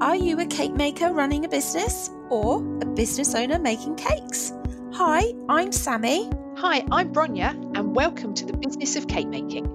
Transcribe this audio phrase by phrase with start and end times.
[0.00, 4.52] Are you a cake maker running a business or a business owner making cakes?
[4.94, 6.32] Hi, I'm Sammie.
[6.58, 9.66] Hi, I'm Bronya, and welcome to the business of cake making.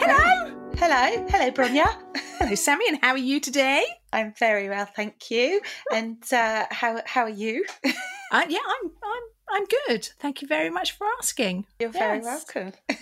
[0.00, 0.70] Hello.
[0.76, 1.26] Hello.
[1.30, 1.86] Hello, Bronya.
[2.38, 3.84] Hello, Sammie, and how are you today?
[4.12, 5.60] I'm very well, thank you.
[5.92, 7.64] And uh, how how are you?
[8.32, 9.22] Uh, yeah, I'm I'm
[9.54, 10.08] I'm good.
[10.18, 11.66] Thank you very much for asking.
[11.78, 12.72] You're very welcome.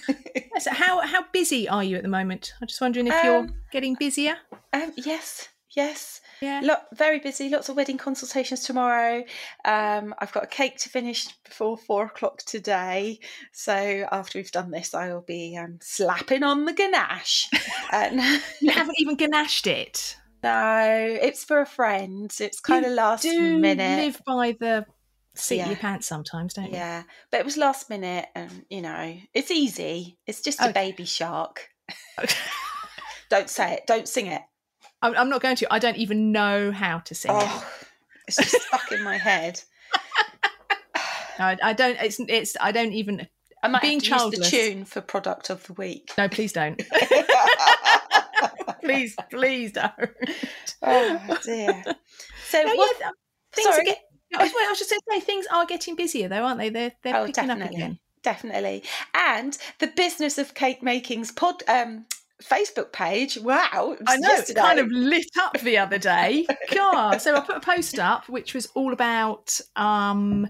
[0.59, 2.53] So how how busy are you at the moment?
[2.61, 4.37] I'm just wondering if you're Um, getting busier.
[4.75, 6.21] um, yes, yes.
[6.43, 6.61] Yeah.
[6.63, 7.49] Lot, very busy.
[7.49, 9.25] Lots of wedding consultations tomorrow.
[9.65, 13.19] Um, I've got a cake to finish before four o'clock today.
[13.53, 13.73] So
[14.13, 17.49] after we've done this, I will be um, slapping on the ganache.
[17.93, 18.21] and
[18.61, 20.17] You haven't even ganached it.
[20.45, 20.85] no,
[21.23, 22.31] it's for a friend.
[22.41, 23.99] It's kind of last Do minute.
[24.05, 24.85] live by the
[25.35, 25.67] of Yeah.
[25.69, 26.73] your pants sometimes, don't you?
[26.73, 30.19] Yeah, but it was last minute, and you know, it's easy.
[30.27, 30.73] It's just a Okay.
[30.73, 31.69] baby shark.
[33.31, 33.87] Don't say it.
[33.87, 34.43] Don't sing it.
[35.01, 35.73] I'm, I'm not going to.
[35.73, 37.37] I don't even know how to sing it.
[37.41, 37.71] Oh,
[38.29, 39.61] it's just stuck in my head.
[41.39, 41.97] No, I, I don't.
[41.99, 42.57] It's it's.
[42.61, 43.27] I don't even.
[43.63, 46.13] I might Being have to use the tune for product of the week.
[46.19, 46.81] No, please don't.
[48.85, 49.93] please, please don't.
[50.83, 51.83] oh dear.
[52.49, 52.97] So No, what?
[53.01, 53.11] yeah,
[53.55, 53.85] things are sorry.
[53.87, 53.99] get,
[54.35, 56.69] I was, I was just going to say things are getting busier though, aren't they?
[56.71, 57.99] They're they're Oh, picking up definitely, again.
[58.23, 58.83] definitely.
[59.15, 62.07] And the business of cake making's pod um
[62.43, 63.39] Facebook page.
[63.39, 66.47] Wow, I know, it kind of lit up the other day.
[66.75, 67.19] God.
[67.23, 70.49] So I put a post up which was all about um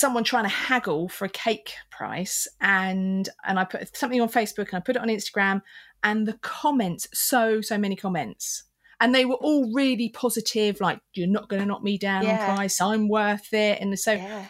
[0.00, 4.68] someone trying to haggle for a cake price and and I put something on Facebook
[4.68, 5.62] and I put it on Instagram
[6.02, 8.64] and the comments, so, so many comments.
[9.00, 12.48] And they were all really positive, like, you're not going to knock me down Yeah.
[12.50, 13.80] on price, I'm worth it.
[13.80, 14.46] And so yeah,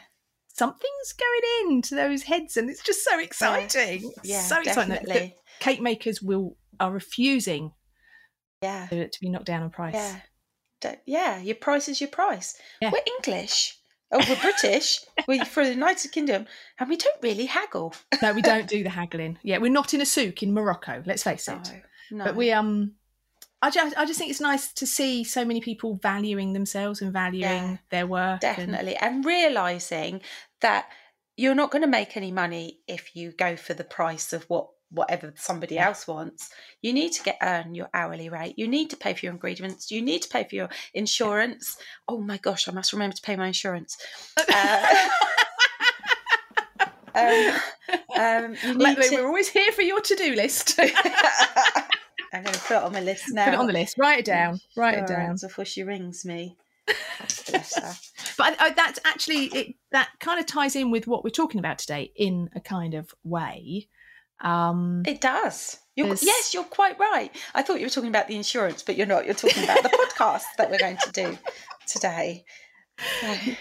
[0.49, 4.13] something's going into those heads and it's just so exciting.
[4.23, 7.73] yeah, so exciting that- that cake makers will are refusing
[8.63, 9.95] Yeah, to, to be knocked down on price.
[9.95, 11.39] yeah, yeah.
[11.41, 12.57] Your price is your price.
[12.81, 12.91] Yeah.
[12.93, 13.79] We're English.
[14.13, 15.01] Oh, we're British.
[15.29, 16.47] we're for the United Kingdom,
[16.79, 17.95] and we don't really haggle.
[18.23, 19.39] No, we don't do the haggling.
[19.43, 21.03] Yeah, we're not in a souk in Morocco.
[21.07, 21.59] Let's face it.
[22.11, 22.25] No, no.
[22.25, 22.93] But we um,
[23.65, 27.13] I just I just think it's nice to see so many people valuing themselves and
[27.15, 28.41] valuing Yeah, their work.
[28.41, 28.95] definitely.
[28.97, 30.21] And realizing
[30.61, 30.87] that
[31.37, 34.69] you're not going to make any money if you go for the price of what
[34.91, 36.51] whatever somebody else wants.
[36.83, 38.55] You need to get earn your hourly rate.
[38.59, 39.91] You need to pay for your ingredients.
[39.91, 41.79] You need to pay for your insurance.
[42.07, 43.97] Oh my gosh i must remember to pay my insurance.
[44.53, 45.19] Uh,
[47.15, 47.61] um,
[48.17, 50.79] um, you Like, need to We're always here for your to-do list.
[52.35, 53.97] i'm going to put it on my list now Put it on the list.
[53.99, 54.61] Write it down.
[54.77, 55.37] Write it down.
[55.41, 56.57] Before she rings me
[58.37, 61.59] But I, I, that's actually it, that kind of ties in with what we're talking
[61.59, 63.89] about today in a kind of way.
[64.41, 65.79] Um, It does.
[65.97, 67.31] You're, yes, you're quite right.
[67.55, 69.25] I thought you were talking about the insurance, but you're not.
[69.25, 71.39] You're talking about the podcast that we're going to do
[71.87, 72.45] today.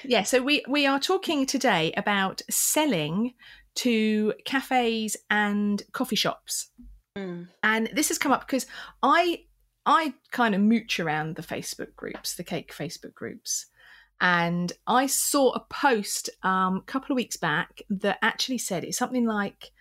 [0.04, 3.34] Yeah, so we we are talking today about selling
[3.76, 6.70] to cafes and coffee shops.
[7.18, 8.66] Mm, and this has come up because
[9.02, 9.46] I
[9.86, 13.68] I kind of mooch around the Facebook groups, the cake Facebook groups,
[14.22, 18.98] and I saw a post um, a couple of weeks back that actually said it's
[18.98, 19.72] something like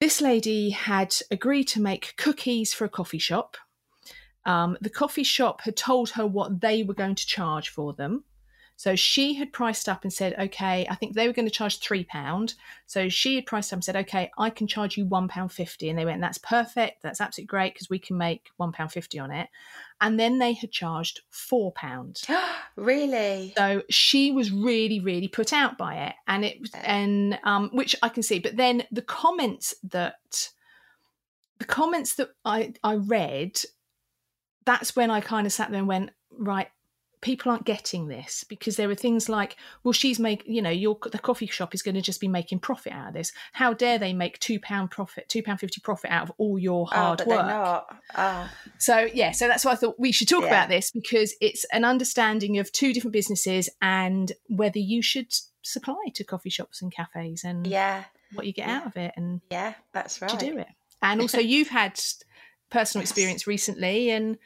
[0.00, 3.56] this lady had agreed to make cookies for a coffee shop.
[4.46, 8.24] Um, the coffee shop had told her what they were going to charge for them.
[8.80, 11.80] So she had priced up and said, okay, I think they were going to charge
[11.80, 12.54] £3.
[12.86, 15.90] So she had priced up and said, okay, I can charge you £1.50.
[15.90, 17.02] And they went, that's perfect.
[17.02, 19.50] That's absolutely great because we can make £1.50 on it.
[20.00, 22.30] And then they had charged £4.
[22.76, 23.52] really?
[23.54, 26.14] So she was really, really put out by it.
[26.26, 28.38] And it and, um, which I can see.
[28.38, 30.48] But then the comments that,
[31.58, 33.60] the comments that I, I read,
[34.64, 36.68] that's when I kind of sat there and went, right,
[37.22, 40.96] people aren't getting this because there are things like, well, she's make, you know, your
[41.12, 43.32] the coffee shop is going to just be making profit out of this.
[43.52, 46.86] How dare they make two pound profit, two pound fifty profit out of all your
[46.92, 47.84] Oh, hard but work?
[48.16, 50.48] Oh, So yeah, so that's why I thought we should talk Yeah.
[50.48, 55.96] about this because it's an understanding of two different businesses and whether you should supply
[56.14, 58.78] to coffee shops and cafes and yeah, what you get Yeah.
[58.78, 60.30] out of it and yeah, that's right.
[60.30, 60.68] to do it.
[61.02, 62.00] And also, you've had
[62.70, 63.10] personal Yes.
[63.10, 64.38] experience recently, and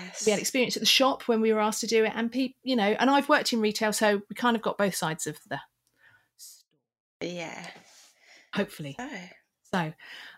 [0.00, 0.24] Yes.
[0.26, 2.12] we had experience at the shop when we were asked to do it.
[2.14, 4.94] And people, you know, and I've worked in retail, so we kind of got both
[4.94, 5.60] sides of the.
[7.20, 7.66] yeah.
[8.54, 9.08] Hopefully, Oh,
[9.72, 9.92] so,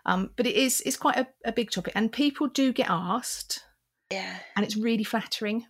[0.05, 3.63] um, but it is it's quite a, a big topic, and people do get asked,
[4.11, 5.65] yeah, and it's really flattering.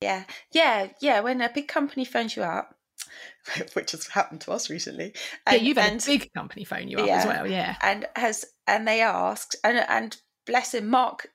[0.00, 1.18] yeah, yeah, yeah.
[1.20, 2.76] When a big company phones you up,
[3.72, 5.12] which has happened to us recently,
[5.48, 7.16] yeah, you've had and- a big company phone you up yeah.
[7.16, 7.74] as well, yeah.
[7.82, 11.26] and has and they asked and and bless him mark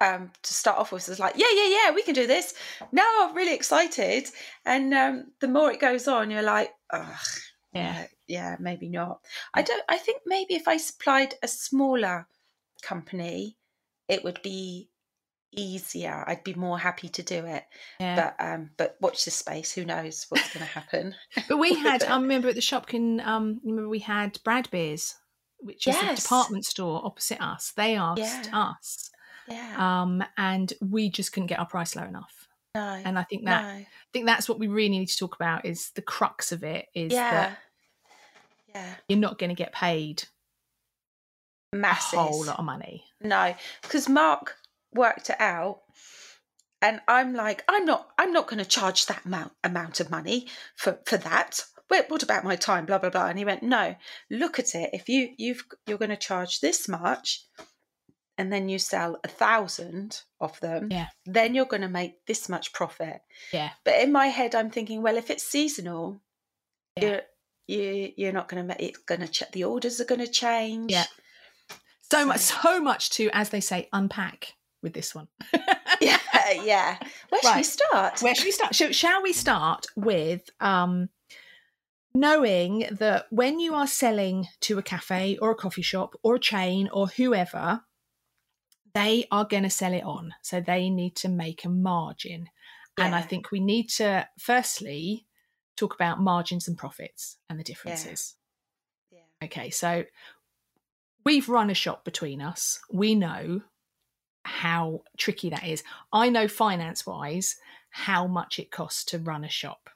[0.00, 2.54] um, to start off with was like, yeah, yeah, yeah, we can do this.
[2.92, 4.28] Now I'm really excited,
[4.64, 7.16] and um, the more it goes on, you're like, ugh,
[7.72, 8.06] Yeah.
[8.26, 9.20] yeah, maybe not.
[9.54, 9.82] I don't.
[9.88, 12.26] I think maybe if I supplied a smaller
[12.82, 13.56] company,
[14.08, 14.90] it would be
[15.52, 16.24] easier.
[16.26, 17.64] I'd be more happy to do it.
[17.98, 18.14] Yeah.
[18.36, 19.72] But um, but watch this space.
[19.72, 21.14] Who knows what's going to happen?
[21.48, 25.14] But we had, I remember at the Shopkin, um, remember we had Bradbeers,
[25.60, 27.72] which is a department store opposite us.
[27.76, 28.50] They asked Yeah.
[28.78, 29.10] us,
[29.48, 30.02] yeah.
[30.02, 32.48] um, and we just couldn't get our price low enough.
[32.74, 32.80] no.
[33.04, 33.68] And I think that no.
[33.68, 36.86] I think that's what we really need to talk about is the crux of it
[36.94, 37.30] is Yeah.
[37.30, 37.58] that
[38.74, 38.94] Yeah.
[39.08, 40.24] you're not going to get paid
[41.72, 42.18] Massive.
[42.18, 43.04] a whole lot of money.
[43.20, 44.56] No, because Mark
[44.94, 45.80] worked it out,
[46.80, 50.46] and I'm like, I'm not, I'm not going to charge that amount amount of money
[50.76, 51.60] for for that.
[51.90, 52.86] Wait, what about my time?
[52.86, 53.26] Blah blah blah.
[53.26, 53.96] And he went, no,
[54.30, 54.90] look at it.
[54.92, 57.44] If you you've you're going to charge this much,
[58.38, 61.08] and then you sell a thousand of them, Yeah.
[61.26, 63.20] then you're going to make this much profit.
[63.52, 63.70] Yeah.
[63.84, 66.22] But in my head, I'm thinking, well, if it's seasonal,
[66.96, 67.04] Yeah.
[67.08, 67.20] you're
[67.66, 70.32] you you're not going to make it's going to ch- the orders are going to
[70.32, 70.90] change.
[70.92, 71.04] Yeah.
[72.10, 75.28] So So- much, so much to, as they say, unpack with this one.
[76.00, 76.18] yeah,
[76.64, 76.96] yeah.
[77.28, 78.22] Where should we start?
[78.22, 78.74] Where should we start?
[78.74, 81.08] So, shall we start with um,
[82.14, 86.40] knowing that when you are selling to a cafe or a coffee shop or a
[86.40, 87.82] chain or whoever,
[88.98, 90.34] they are going to sell it on.
[90.42, 92.48] So they need to make a margin.
[92.98, 95.26] And I think we need to, firstly,
[95.76, 98.34] talk about margins and profits and the differences.
[99.12, 99.20] Yeah.
[99.44, 100.04] Okay, so
[101.24, 102.80] we've run a shop between us.
[102.90, 103.62] We know
[104.44, 105.84] how tricky that is.
[106.12, 107.56] I know finance wise
[107.90, 109.90] how much it costs to run a shop.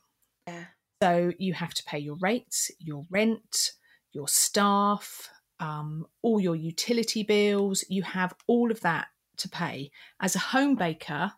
[0.47, 0.65] Yeah.
[1.03, 3.73] So you have to pay your rates, your rent,
[4.13, 5.29] your staff,
[5.63, 7.85] um, all your utility bills.
[7.89, 9.07] You have all of that
[9.39, 9.91] to pay.
[10.21, 11.33] As a home baker,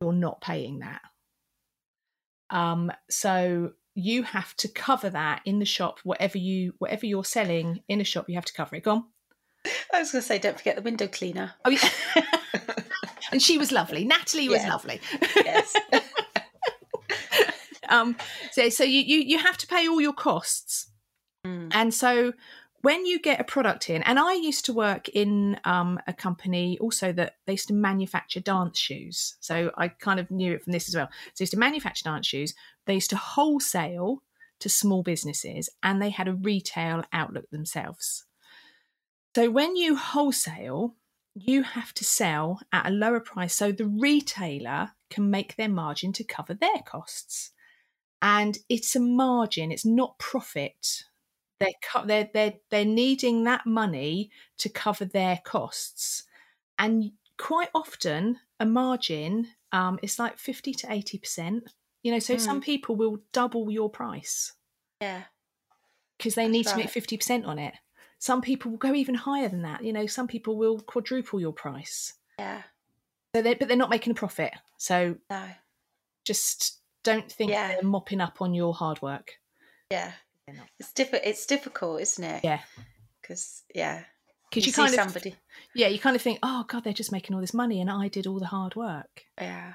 [0.00, 1.02] you're not paying that.
[2.48, 5.98] Um, so you have to cover that in the shop.
[6.04, 8.84] Whatever you whatever you're selling in a shop, you have to cover it.
[8.84, 9.04] Go on.
[9.92, 11.54] I was going to say, don't forget the window cleaner.
[11.64, 11.88] Oh, yeah.
[13.32, 14.04] and she was lovely.
[14.04, 15.00] Natalie was lovely.
[15.36, 15.74] Yes.
[17.88, 18.16] um,
[18.52, 20.88] so so you, you you have to pay all your costs,
[21.44, 21.72] Mm.
[21.74, 22.34] and so
[22.82, 26.78] when you get a product in, and I used to work in um, a company
[26.80, 29.36] also that they used to manufacture dance shoes.
[29.40, 31.08] So I kind of knew it from this as well.
[31.10, 32.54] So they used to manufacture dance shoes.
[32.86, 34.22] They used to wholesale
[34.60, 38.24] to small businesses, and they had a retail outlook themselves.
[39.34, 40.96] So when you wholesale,
[41.34, 46.12] you have to sell at a lower price so the retailer can make their margin
[46.12, 47.52] to cover their costs.
[48.20, 51.04] And it's a margin, it's not profit.
[51.62, 56.24] They're, co- they're, they're, they're needing that money to cover their costs.
[56.78, 61.62] And quite often, a margin um, is like 50 to 80%.
[62.02, 64.54] You know, so some people will double your price
[65.00, 65.22] yeah.
[66.18, 67.74] because they need That's to make 50% on it.
[68.18, 69.84] Some people will go even higher than that.
[69.84, 72.14] You know, some people will quadruple your price.
[72.40, 72.62] Yeah.
[73.34, 74.52] So they, but they're not making a profit.
[74.78, 75.44] So No.
[76.24, 77.68] just don't think Yeah.
[77.68, 79.38] they're mopping up on your hard work.
[79.90, 80.12] Yeah.
[80.46, 80.66] They're not.
[80.78, 81.22] It's difficult.
[81.24, 82.40] It's difficult, isn't it?
[82.44, 82.60] Yeah.
[83.20, 84.02] Because yeah,
[84.50, 85.36] Because you, you, see kind of, somebody.
[85.74, 88.08] yeah, you kind of think, oh God, they're just making all this money and I
[88.08, 89.22] did all the hard work.
[89.40, 89.74] Yeah.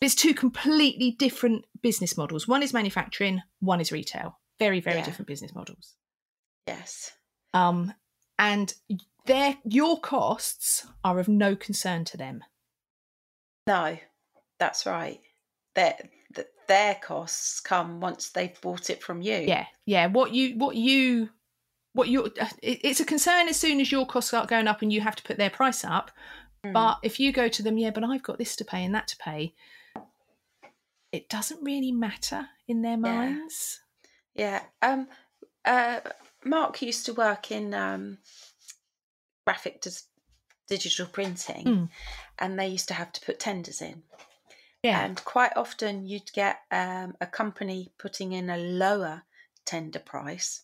[0.00, 2.46] It's two completely different business models.
[2.48, 4.38] One is manufacturing, one is retail.
[4.58, 5.04] Very, very Yeah.
[5.04, 5.94] different business models.
[6.66, 7.12] Yes.
[7.54, 7.94] Um,
[8.38, 8.74] and
[9.26, 12.42] their your costs are of no concern to them.
[13.66, 13.98] No,
[14.58, 15.20] that's right.
[15.74, 15.96] Their
[16.34, 19.36] th- their costs come once they've bought it from you.
[19.38, 20.06] Yeah, yeah.
[20.06, 21.30] What you, what you,
[21.92, 24.92] what you, it, it's a concern as soon as your costs start going up and
[24.92, 26.10] you have to put their price up.
[26.64, 26.72] Mm.
[26.72, 29.08] But if you go to them, yeah, but I've got this to pay and that
[29.08, 29.54] to pay,
[31.12, 33.80] it doesn't really matter in their minds.
[34.34, 34.62] Yeah.
[34.82, 35.08] Um.
[35.64, 36.00] Uh.
[36.44, 38.18] Mark used to work in um,
[39.44, 40.04] graphic dis-
[40.68, 41.88] digital printing, Mm.
[42.38, 44.02] and they used to have to put tenders in.
[44.82, 49.24] Yeah, And quite often, you'd get um, a company putting in a lower
[49.66, 50.62] tender price,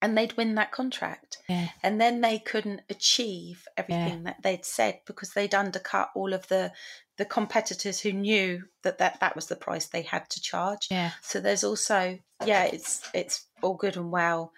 [0.00, 1.38] and they'd win that contract.
[1.48, 6.46] yeah, And then they couldn't achieve everything that they'd said because they'd undercut all of
[6.48, 6.72] the
[7.18, 10.88] the competitors who knew that, that that was the price they had to charge.
[10.90, 14.52] yeah, So there's also yeah, it's it's all good and well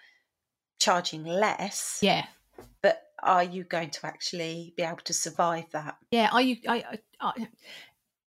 [0.79, 2.25] charging less, yeah,
[2.81, 5.95] but are you going to actually be able to survive that?
[6.11, 6.29] yeah.
[6.31, 6.57] Are you?
[6.67, 7.47] I, I, I,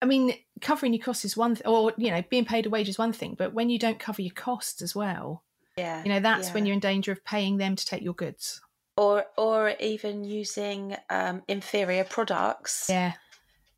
[0.04, 2.90] I mean, covering your costs is one, th- or you know, being paid a wage
[2.90, 5.44] is one thing, but when you don't cover your costs as well,
[5.78, 6.04] Yeah.
[6.04, 8.62] you know, that's when you're in danger of paying them to take your goods.
[8.98, 13.14] or or even using um, inferior products Yeah.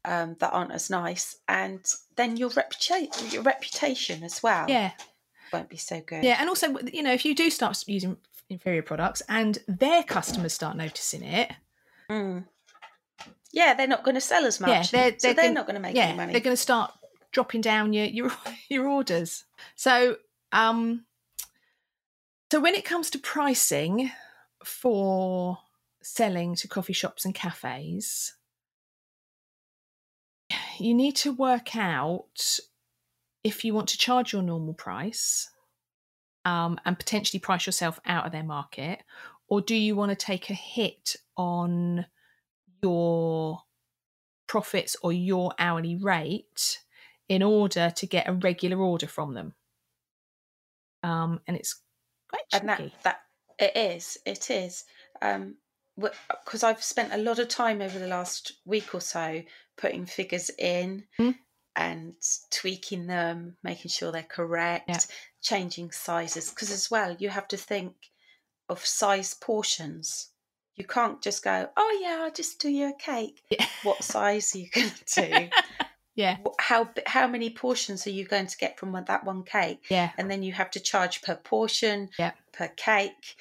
[0.04, 1.80] um, that aren't as nice, and
[2.18, 4.92] then your reputation your reputation as well Yeah.
[5.54, 6.24] won't be so good.
[6.24, 6.38] Yeah.
[6.40, 8.18] And also, you know, if you do start using
[8.50, 11.52] inferior products and their customers start noticing it,
[12.10, 12.46] Mm.
[13.56, 14.70] Yeah, they're not going to sell as much.
[14.70, 16.34] yeah, they're, so they're, they're gon- not going to make yeah, any money.
[16.34, 16.92] They're going to start
[17.32, 18.32] dropping down your your
[18.70, 19.46] your orders.
[19.76, 20.18] So,
[20.52, 21.06] um,
[22.52, 24.12] so when it comes to pricing
[24.64, 25.58] for
[26.04, 28.36] selling to coffee shops and cafes,
[30.78, 32.60] you need to work out
[33.46, 35.50] if you want to charge your normal price
[36.44, 39.00] um, and potentially price yourself out of their market,
[39.48, 42.06] or do you want to take a hit on
[42.86, 43.60] your
[44.48, 46.80] profits or your hourly rate
[47.28, 49.54] in order to get a regular order from them?
[51.04, 51.82] Um, and it's
[52.30, 52.96] quite and that tricky.
[53.04, 53.20] that
[53.60, 54.84] it is it is
[55.22, 55.56] um
[56.46, 59.42] because i've spent a lot of time over the last week or so
[59.78, 61.36] putting figures in Mm.
[61.76, 62.16] and
[62.52, 65.00] tweaking them making sure they're correct Yeah.
[65.42, 67.96] changing sizes because as well you have to think
[68.70, 70.32] of size portions
[70.76, 73.66] you can't just go oh yeah i'll just do you a cake Yeah.
[73.84, 75.50] what size are you going to do
[76.18, 80.12] yeah, how how many portions are you going to get from that one cake yeah,
[80.18, 82.32] and then you have to charge per portion, Yeah.
[82.54, 83.36] per cake,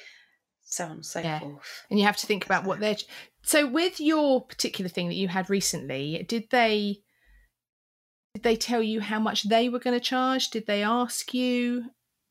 [0.65, 1.39] so on and so Yeah.
[1.39, 1.85] forth.
[1.89, 2.97] and you have to think about what they're.
[3.45, 7.03] So, with your particular thing that you had recently, did they
[8.35, 10.51] did they tell you how much they were going to charge?
[10.51, 11.85] Did they ask you?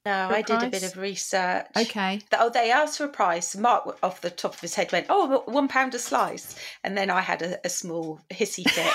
[0.05, 1.67] No, I did a bit of research.
[1.77, 3.55] Okay, Oh, they asked for a price.
[3.55, 7.09] Mark, off the top of his head, went, "Oh, one pound a slice," and then
[7.09, 8.93] I had a, a small hissy fit.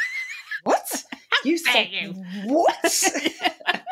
[0.62, 1.04] what?
[1.44, 2.12] You said you.
[2.44, 2.86] what?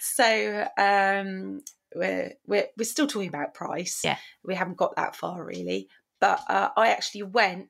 [0.00, 1.60] so um,
[1.94, 4.00] we're, we're we're still talking about price.
[4.02, 4.16] Yeah.
[4.42, 5.88] we haven't got that far really.
[6.20, 7.68] But uh, I actually went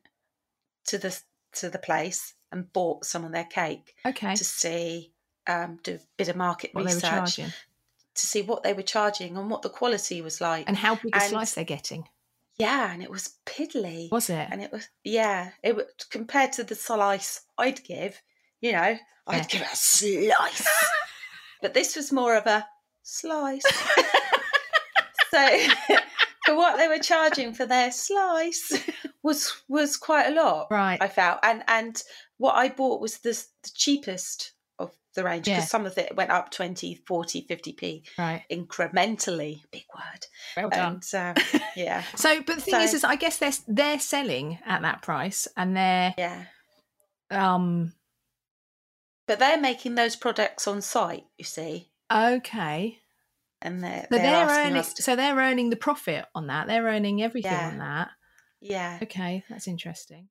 [0.87, 1.21] to the
[1.55, 4.35] to the place and bought some of their cake okay.
[4.35, 5.13] to see,
[5.49, 7.41] um, do a bit of market What research
[8.17, 10.67] to see what they were charging and what the quality was like.
[10.69, 12.09] and how big a And- slice they're getting.
[12.59, 14.11] yeah, and it was piddly.
[14.11, 14.49] Was it?
[14.51, 18.21] And it was yeah, it was compared to the slice I'd give,
[18.61, 18.97] you know,
[19.27, 20.67] I'd give a slice.
[21.63, 22.67] but this was more of a
[23.03, 23.63] slice.
[25.31, 25.59] so
[26.47, 28.73] for what they were charging for their slice
[29.23, 30.69] was was quite a lot.
[30.71, 30.99] Right.
[31.01, 31.41] I felt.
[31.43, 32.01] And and
[32.39, 33.33] what I bought was the
[33.63, 34.53] the cheapest
[35.17, 35.67] the range because Yeah.
[35.67, 38.45] some of it went up 20, 40, 50p right.
[38.51, 39.63] incrementally.
[39.73, 40.27] Big word.
[40.57, 41.01] Well done.
[41.13, 42.05] And um, yeah.
[42.15, 45.49] So, but the thing is, So- is I guess they're they're selling at that price,
[45.57, 46.45] and they're Yeah.
[47.33, 47.93] um
[49.27, 53.01] But they're making those products on site, you see, okay.
[53.61, 54.83] and they're So they're, they're, earning.
[54.83, 55.03] to.
[55.03, 56.69] So they're earning the profit on that.
[56.69, 57.69] They're earning everything Yeah.
[57.69, 58.11] on that.
[58.61, 60.29] yeah, Okay, that's interesting.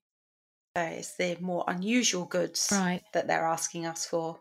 [0.78, 3.02] so it's the more unusual goods Right.
[3.14, 4.40] that they're asking us for.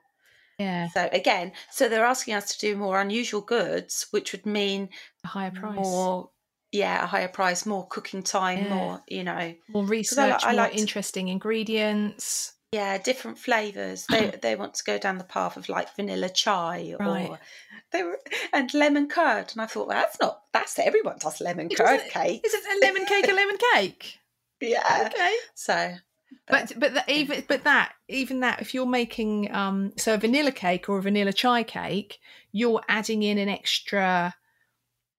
[0.59, 0.89] Yeah.
[0.89, 4.89] So again, so they're asking us to do more unusual goods, which would mean
[5.25, 5.77] A higher price.
[5.77, 6.31] more,
[6.73, 8.75] yeah, a higher price, more cooking time, Yeah.
[8.75, 12.53] more, you know, More research, I more liked- interesting ingredients.
[12.73, 14.07] yeah, different flavors.
[14.09, 17.29] They they want to go down the path of like vanilla chai Right.
[17.31, 17.39] or
[17.93, 18.19] they were
[18.53, 22.01] and lemon curd, and I thought well, that's not that's everyone does lemon It curd
[22.11, 22.41] cake.
[22.45, 23.29] Is it a lemon cake?
[23.29, 24.19] A lemon cake?
[24.61, 25.35] Yeah, Okay.
[25.55, 25.95] so
[26.47, 30.53] But but the, even but that even that if you're making um so a vanilla
[30.53, 32.19] cake or a vanilla chai cake,
[32.53, 34.35] you're adding in an extra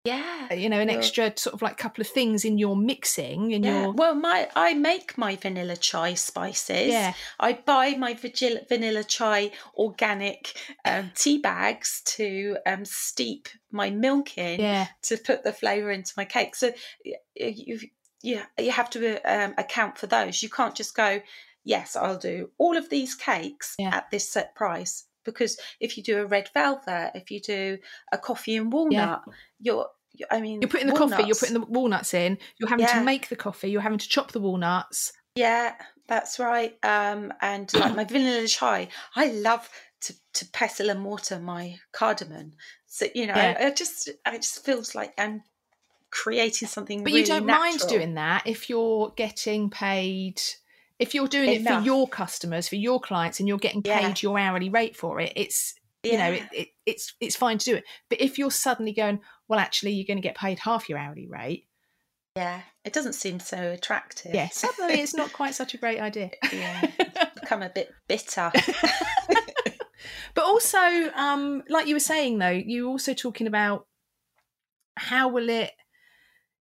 [0.03, 0.53] yeah.
[0.53, 3.63] you know an Well- extra sort of like couple of things in your mixing in
[3.63, 3.81] Yeah.
[3.85, 6.89] your Well, my I make my vanilla chai spices.
[6.91, 10.53] yeah I buy my vigil- vanilla chai organic
[10.85, 16.13] um, tea bags to um, steep my milk in yeah to put the flavour into
[16.17, 16.55] my cake.
[16.55, 16.71] So
[17.03, 17.79] y- you
[18.25, 20.41] you you have to um, account for those.
[20.43, 21.21] You can't just go,
[21.63, 23.95] yes, I'll do all of these cakes Yeah.
[23.95, 25.05] at this set price.
[25.23, 27.77] Because if you do a red velvet, if you do
[28.11, 29.21] a coffee and walnut,
[29.59, 29.87] you're
[30.31, 32.99] I mean, you're putting the coffee you're putting the walnuts in you're having Yeah.
[32.99, 35.75] to make the coffee you're having to chop the walnuts Yeah,
[36.07, 36.77] that's right.
[36.83, 39.67] Um, and like my vanilla chai, I love
[40.01, 42.53] to to pestle and mortar my cardamom.
[42.85, 43.57] So you know, Yeah.
[43.59, 45.43] I, I just it just feels like I'm
[46.23, 47.03] creating something.
[47.03, 50.41] but really you don't mind doing that if you're getting paid
[50.97, 53.91] if you're doing it for your customers for your clients and you're getting paid
[54.23, 54.29] Yeah.
[54.29, 57.75] your hourly rate for it it's you know it, it, it's it's fine to do
[57.75, 59.19] it but if you're suddenly going
[59.49, 61.67] well actually you're going to get paid half your hourly rate
[62.37, 64.33] Yeah, it doesn't seem so attractive.
[64.33, 66.91] yeah suddenly it's not quite such a great idea yeah,
[67.41, 68.51] become a bit bitter.
[70.33, 70.77] but also
[71.15, 73.85] um like you were saying though you were also talking about
[74.95, 75.71] how will it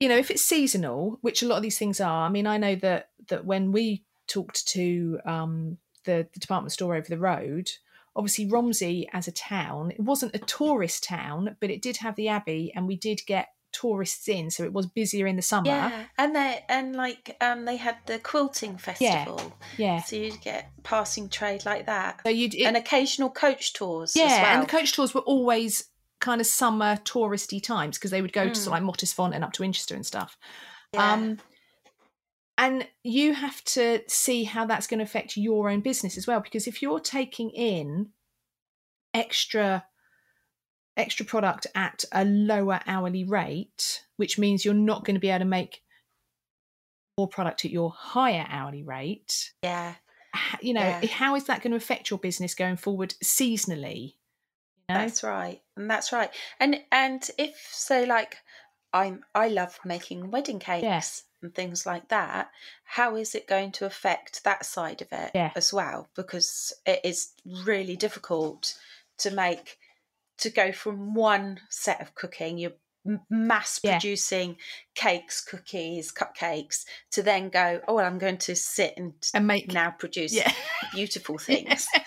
[0.01, 2.27] you know, if it's seasonal, which a lot of these things are.
[2.27, 6.95] I mean, I know that that when we talked to um, the, the department store
[6.95, 7.71] over the road,
[8.15, 12.29] obviously Romsey as a town, it wasn't a tourist town, but it did have the
[12.29, 15.67] abbey, and we did get tourists in, so it was busier in the summer.
[15.69, 19.53] Yeah, and they and like um, they had the quilting festival.
[19.77, 19.95] Yeah.
[19.97, 20.03] yeah.
[20.03, 24.15] So you'd get passing trade like that, So you'd it, and occasional coach tours.
[24.17, 24.55] yeah, as well.
[24.55, 25.85] and the coach tours were always
[26.21, 28.67] kind of summer touristy times because they would go to Mm.
[28.71, 30.37] like Mottisfont and up to Winchester and stuff.
[30.93, 31.13] Yeah.
[31.13, 31.39] Um,
[32.57, 36.41] and you have to see how that's going to affect your own business as well,
[36.41, 38.11] because if you're taking in
[39.15, 39.85] extra
[40.97, 45.39] extra product at a lower hourly rate, which means you're not going to be able
[45.39, 45.83] to make
[47.17, 49.95] more product at your higher hourly rate, yeah,
[50.61, 51.07] you know, Yeah.
[51.07, 54.15] how is that going to affect your business going forward seasonally?
[54.89, 54.99] You know?
[55.03, 56.31] that's right, and that's right.
[56.61, 58.39] And and if so, like
[58.93, 61.25] I'm, I love making wedding cakes Yes.
[61.43, 62.51] and things like that.
[62.85, 65.53] How is it going to affect that side of it Yeah.
[65.55, 66.09] as well?
[66.15, 68.79] Because it is really difficult
[69.19, 69.79] to make
[70.39, 72.59] to go from one set of cooking.
[72.59, 72.73] You're
[73.31, 73.99] mass Yeah.
[73.99, 74.57] producing
[74.95, 77.81] cakes, cookies, cupcakes, to then go.
[77.89, 80.53] Oh, well, I'm going to sit and and make now produce yeah,
[80.93, 81.87] beautiful things.
[81.95, 82.03] yeah,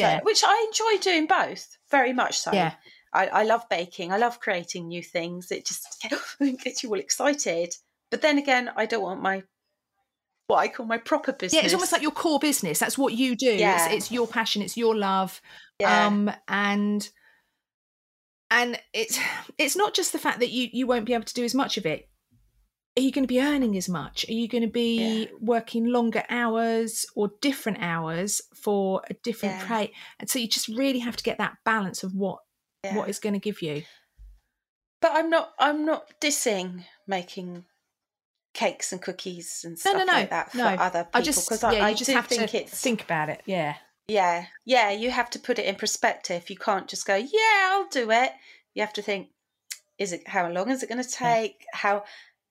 [0.00, 2.52] So- which I enjoy doing both very much so.
[2.52, 2.74] yeah.
[3.12, 4.12] I, I love baking.
[4.12, 5.50] I love creating new things.
[5.50, 6.04] It just
[6.62, 7.74] gets you all excited.
[8.10, 9.42] But then again, I don't want my
[10.48, 11.54] what I call my proper business.
[11.54, 12.78] Yeah, it's almost like your core business.
[12.78, 13.46] That's what you do.
[13.54, 13.86] Yeah.
[13.86, 14.60] It's, it's your passion.
[14.62, 15.40] It's your love.
[15.80, 17.08] yeah, Um, and
[18.50, 19.18] and it's
[19.58, 21.76] it's not just the fact that you you won't be able to do as much
[21.78, 22.08] of it.
[22.98, 24.26] Are you going to be earning as much?
[24.28, 25.36] Are you going to be Yeah.
[25.40, 29.68] working longer hours or different hours for a different Yeah.
[29.68, 29.92] pay?
[30.18, 32.38] And so you just really have to get that balance of what
[32.84, 32.96] yeah.
[32.96, 33.84] what it's going to give you.
[35.00, 35.52] But I'm not.
[35.58, 37.66] I'm not dissing making
[38.54, 40.64] cakes and cookies and stuff no, no, like that for no.
[40.68, 43.42] other people I just because I, I just have think to it's think about it.
[43.44, 43.76] Yeah,
[44.08, 44.90] yeah, yeah.
[44.90, 46.48] You have to put it in perspective.
[46.48, 48.32] You can't just go, yeah, I'll do it.
[48.74, 49.28] You have to think,
[49.98, 51.66] is it how long is it going to take?
[51.72, 52.04] How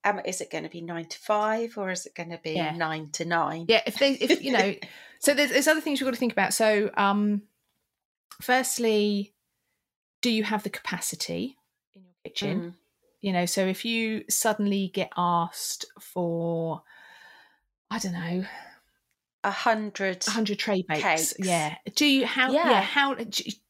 [0.06, 2.52] um, is it going to be nine to five or is it going to be
[2.54, 2.72] Yeah.
[2.72, 3.66] nine to nine?
[3.68, 3.82] yeah.
[3.86, 4.74] If they, if you know,
[5.20, 6.54] so there's, there's other things you've got to think about.
[6.54, 7.42] So, um,
[8.42, 9.34] firstly,
[10.22, 11.58] do you have the capacity
[11.94, 12.62] in your kitchen?
[12.62, 12.74] Mm.
[13.22, 16.84] You know, so if you suddenly get asked for,
[17.90, 18.46] I don't know,
[19.44, 20.24] a hundred.
[20.26, 21.34] 100 tray bakes, Cakes.
[21.40, 21.76] yeah.
[21.96, 22.82] Do you how yeah, Yeah.
[22.82, 23.16] how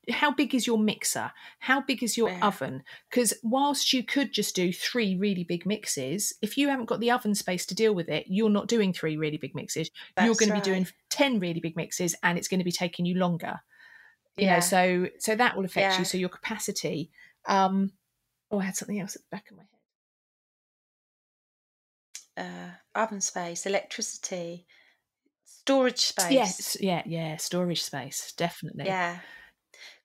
[0.10, 1.32] how big is your mixer?
[1.60, 2.48] How big is your Yeah.
[2.48, 2.84] oven?
[3.10, 7.12] Because whilst you could just do three really big mixes, if you haven't got the
[7.12, 9.89] oven space to deal with it, you're not doing three really big mixes.
[10.20, 12.72] you're That's going to be doing 10 really big mixes and it's going to be
[12.72, 13.60] taking you longer
[14.38, 14.60] you know Yeah.
[14.60, 16.00] so so that will affect Yeah.
[16.00, 17.10] you so your capacity
[17.48, 17.94] um
[18.52, 19.70] oh i had something else at the back of my head
[22.38, 24.65] uh, oven space, electricity,
[25.46, 26.32] storage space.
[26.32, 29.20] yes yeah yeah storage space definitely Yeah.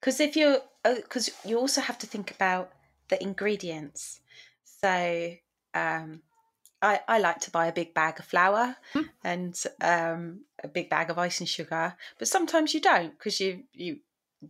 [0.01, 2.73] Because if you're, because you also have to think about
[3.09, 4.21] the ingredients.
[4.65, 5.35] So,
[5.75, 6.23] um,
[6.83, 9.03] I, I like to buy a big bag of flour Hmm.
[9.23, 13.99] and um, a big bag of icing sugar, but sometimes you don't because you you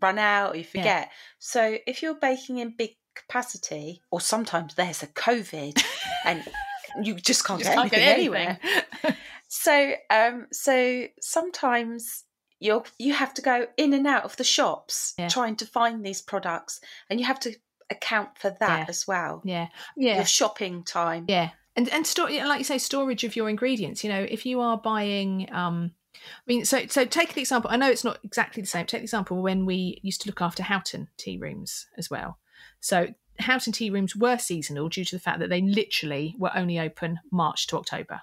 [0.01, 0.83] run out or you Yeah.
[0.83, 1.11] forget.
[1.41, 5.83] So if you're baking in big capacity, or sometimes there's a COVID
[6.25, 6.45] and
[7.03, 8.59] you just can't, Just get, can't anything get anywhere.
[8.63, 9.15] anything.
[9.49, 12.23] So um so sometimes
[12.61, 15.29] you're you have to go in and out of the shops Yeah.
[15.29, 17.55] trying to find these products and you have to
[17.91, 18.85] account for that Yeah.
[18.89, 19.43] as well.
[19.45, 21.25] yeah yeah Your shopping time.
[21.29, 24.05] Yeah, and and store like you say, storage of your ingredients.
[24.05, 27.71] You know, if you are buying, um, I mean, so so take the example.
[27.73, 28.87] I know it's not exactly the same.
[28.87, 32.39] Take the example when we used to look after Houghton tea rooms as well.
[32.81, 33.09] So
[33.41, 37.19] Houghton tea rooms were seasonal due to the fact that they literally were only open
[37.33, 38.21] March to October.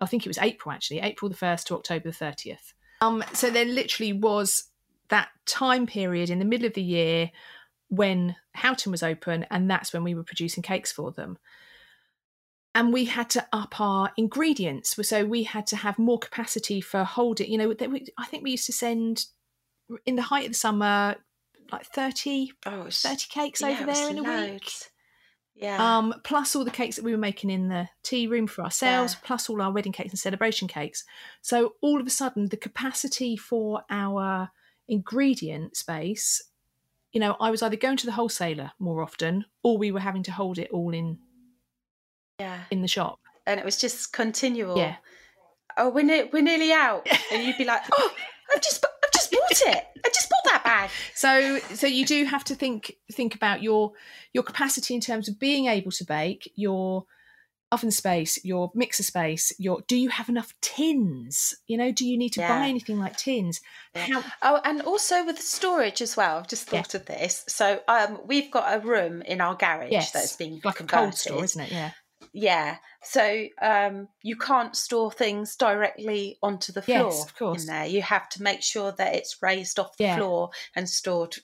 [0.00, 2.72] I think it was April actually, April the first to October the thirtieth.
[3.04, 4.64] Um, so there literally was
[5.08, 7.30] that time period in the middle of the year
[7.88, 11.38] when Houghton was open, and that's when we were producing cakes for them.
[12.74, 14.96] And we had to up our ingredients.
[15.06, 17.72] So we had to have more capacity for holding you know
[18.18, 19.26] i think we used to send
[20.06, 21.16] in the height of the summer
[21.70, 24.28] like 30 Oh, it's, 30 cakes yeah, over there in a week.
[24.28, 24.90] loads.
[25.56, 25.98] Yeah.
[25.98, 29.14] um plus all the cakes that we were making in the tea room for ourselves
[29.14, 29.20] Yeah.
[29.26, 31.04] plus all our wedding cakes and celebration cakes
[31.42, 34.50] so all of a sudden the capacity for our
[34.88, 36.42] ingredient space
[37.12, 40.24] you know i was either going to the wholesaler more often or we were having
[40.24, 41.18] to hold it all in
[42.40, 42.60] yeah.
[42.70, 44.76] in the shop And it was just continual.
[44.76, 44.96] Yeah.
[45.76, 48.10] Oh, we're ne- we're nearly out, and you'd be like, "Oh,
[48.54, 49.84] I've just I've just bought it.
[50.04, 50.90] I just bought that bad.
[51.14, 53.92] So so you do have to think think about your
[54.32, 57.04] your capacity in terms of being able to bake, your
[57.72, 61.54] oven space, your mixer space, your do you have enough tins?
[61.66, 62.60] You know, do you need to Yeah.
[62.60, 63.60] buy anything like tins?
[63.94, 64.06] Yeah.
[64.06, 66.38] How Oh, and also with the storage as well.
[66.38, 66.82] I've just Yeah.
[66.82, 67.44] thought of this.
[67.48, 71.14] So um, we've got a room in our garage yes, that's been like a cold
[71.14, 71.72] store, isn't it?
[71.72, 71.90] Yeah.
[72.34, 72.78] Yeah.
[73.02, 77.60] So um, you can't store things directly onto the floor Yes, of course.
[77.62, 77.86] in there.
[77.86, 80.16] You have to make sure that it's raised off the Yeah.
[80.16, 81.36] floor and stored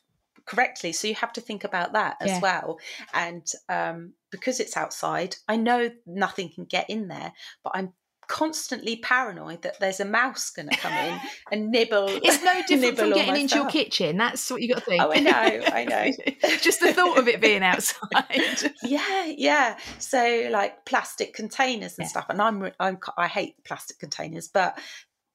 [0.46, 0.92] correctly.
[0.92, 2.40] So you have to think about that as Yeah.
[2.40, 2.81] well.
[3.14, 7.92] And um, because it's outside, I know nothing can get in there, but I'm
[8.30, 11.20] constantly paranoid that there's a mouse going to come in
[11.52, 12.20] and nibble.
[12.22, 14.16] It's no different from getting into your kitchen.
[14.16, 15.02] That's what you got to think.
[15.02, 16.12] Oh, I know, I know.
[16.62, 18.62] Just the thought of it being outside.
[18.82, 19.78] Yeah, yeah.
[19.98, 22.08] So like plastic containers and Yeah.
[22.08, 24.78] stuff, and I'm I'm I hate plastic containers, but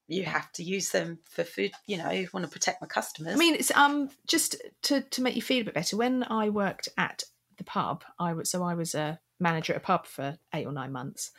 [0.08, 1.72] you have to use them for food.
[1.86, 3.34] You know, you want to protect my customers.
[3.34, 5.96] I mean, it's um just to to make you feel a bit better.
[5.96, 7.24] When I worked at
[7.58, 10.72] the pub, I was so I was a manager at a pub for eight or
[10.72, 11.30] nine months.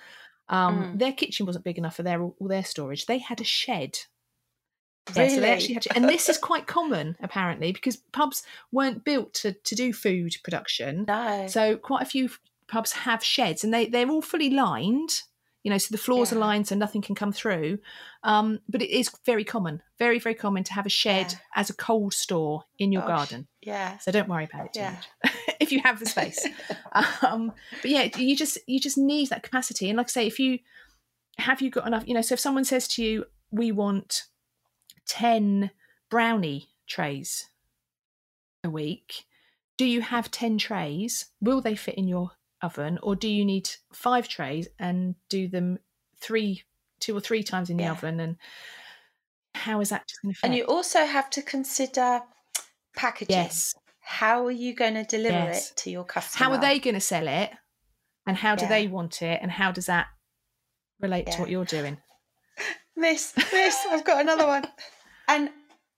[0.49, 0.99] Um, Mm.
[0.99, 3.05] Their kitchen wasn't big enough for their all their storage.
[3.05, 3.99] They had a shed.
[5.15, 8.43] really, Yeah, so they actually had, to, and this is quite common apparently because pubs
[8.71, 11.05] weren't built to to do food production.
[11.07, 11.47] no.
[11.47, 12.29] So quite a few
[12.67, 15.23] pubs have sheds, and they they're all fully lined.
[15.63, 16.37] You know, so the floors Yeah.
[16.37, 17.79] lined, so nothing can come through.
[18.23, 21.39] Um, but it is very common, very very common to have a shed Yeah.
[21.55, 23.47] as a cold store in your garden.
[23.61, 24.91] yeah, So don't worry about it too Yeah.
[24.91, 25.07] much
[25.59, 26.45] if you have the space.
[27.21, 29.89] um, but yeah, you just you just need that capacity.
[29.89, 30.59] And like I say, if you
[31.37, 34.23] have you got enough, you know, so if someone says to you, "We want
[35.05, 35.71] ten
[36.09, 37.49] brownie trays
[38.63, 39.25] a week,"
[39.77, 41.25] do you have ten trays?
[41.41, 45.79] Will they fit in your oven, or do you need five trays and do them
[46.19, 46.63] three,
[46.99, 47.91] two or three times in the Yeah.
[47.91, 48.19] oven?
[48.19, 48.37] And
[49.55, 50.47] how is that just going to fit?
[50.47, 52.21] and you also have to consider
[52.95, 53.35] packaging.
[53.35, 53.73] yes.
[54.01, 55.71] How are you going to deliver Yes.
[55.71, 56.45] it to your customer?
[56.45, 57.51] how are they going to sell it
[58.25, 58.69] and how do Yeah.
[58.69, 60.07] they want it and how does that
[60.99, 61.97] relate to what you're doing
[62.95, 64.65] Miss, miss, I've got another one.
[65.27, 65.51] And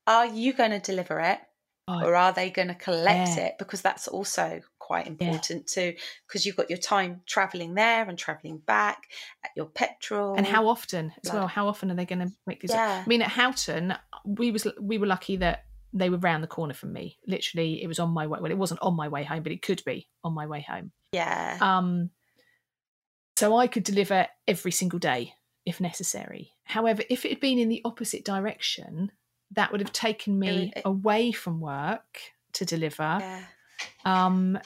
[0.06, 1.40] are you going to deliver it?
[1.88, 3.46] Oh, or are they going to collect Yeah.
[3.46, 5.94] it because that's also quite important too
[6.28, 9.04] because you've got your time traveling there and traveling back
[9.46, 12.60] at your petrol and how often as well how often are they going to make
[12.60, 13.04] these yeah.
[13.06, 13.94] I mean at houghton
[14.26, 17.20] we was we were lucky that they were round the corner from me.
[17.28, 19.62] Literally it was on my way well it wasn't on my way home but it
[19.62, 20.92] could be on my way home.
[21.12, 21.60] Yeah.
[21.62, 22.10] Um
[23.38, 25.36] so i could deliver every single day
[25.68, 26.54] if necessary.
[26.64, 29.12] However if it had been in the opposite direction
[29.52, 32.22] that would have taken me it- away from work
[32.54, 33.18] to deliver.
[33.20, 33.44] Yeah.
[34.04, 34.60] Um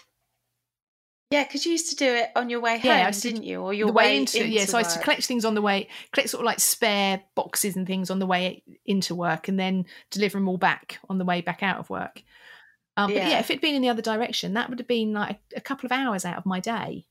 [1.33, 3.59] yeah because you used to do it on your way home Yeah, to- didn't you?
[3.61, 5.87] Or your the way, into, yeah so i used to collect things on the way
[6.11, 9.85] collect sort of like spare boxes and things on the way into work and then
[10.11, 12.21] deliver them all back on the way back out of work.
[12.95, 13.39] Um, but yeah Yeah.
[13.39, 15.91] if it'd been in the other direction that would have been like a couple of
[15.91, 17.05] hours out of my day.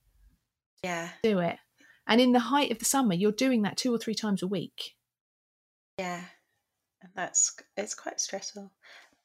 [0.84, 1.08] Yeah.
[1.24, 1.58] Do it.
[2.06, 4.46] And in the height of the summer you're doing that two or three times a
[4.46, 4.94] week.
[5.98, 6.22] Yeah.
[7.02, 8.70] And that's it's quite stressful.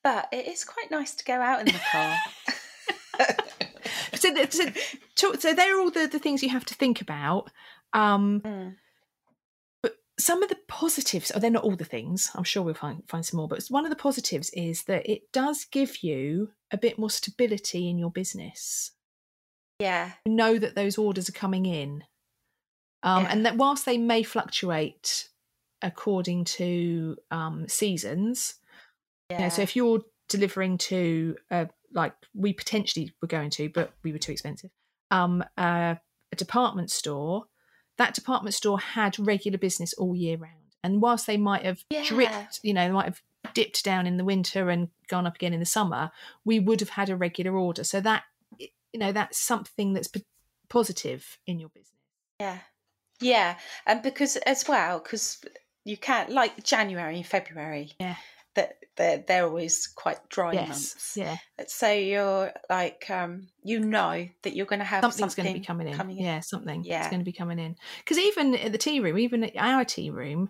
[0.04, 2.16] But it is quite nice to go out in the car
[4.18, 4.66] so, so,
[5.16, 7.50] to- so they're all the, the things you have to think about
[7.94, 8.76] um, Mm.
[10.20, 13.26] some of the positives, oh, they're not all the things, I'm sure we'll find, find
[13.26, 16.98] some more, but one of the positives is that it does give you a bit
[16.98, 18.92] more stability in your business.
[19.80, 22.04] yeah You know that those orders are coming in.
[23.04, 23.32] Um, Yeah.
[23.32, 25.30] And that whilst they may fluctuate
[25.84, 28.56] according to um, seasons,
[29.30, 33.70] you yeah know, so if you're delivering to, uh, like we potentially were going to,
[33.70, 34.72] but we were too expensive,
[35.12, 35.96] um, uh,
[36.32, 37.46] a department store,
[37.98, 40.54] that department store had regular business all year round.
[40.84, 42.04] And whilst they might have Yeah.
[42.06, 43.22] dripped, you know, they might have
[43.54, 46.12] dipped down in the winter and gone up again in the summer,
[46.46, 47.84] we would have had a regular order.
[47.84, 48.24] So that,
[48.60, 50.26] you know, that's something that's p-
[50.70, 51.94] positive in your business.
[52.40, 52.60] Yeah,
[53.20, 55.42] yeah, and because as well, because
[55.86, 57.94] you can't like January and February.
[58.00, 58.18] Yeah.
[58.98, 60.68] They're they're always quite dry yes.
[60.68, 61.16] months.
[61.16, 61.38] Yeah.
[61.68, 65.60] So you're like, um, you know that you're going to have Something's something going to
[65.62, 65.94] be coming in.
[65.94, 66.26] coming in.
[66.26, 66.84] Yeah, something.
[66.86, 67.76] It's going to be coming in.
[68.00, 70.50] Because even at the tea room, even at our tea room,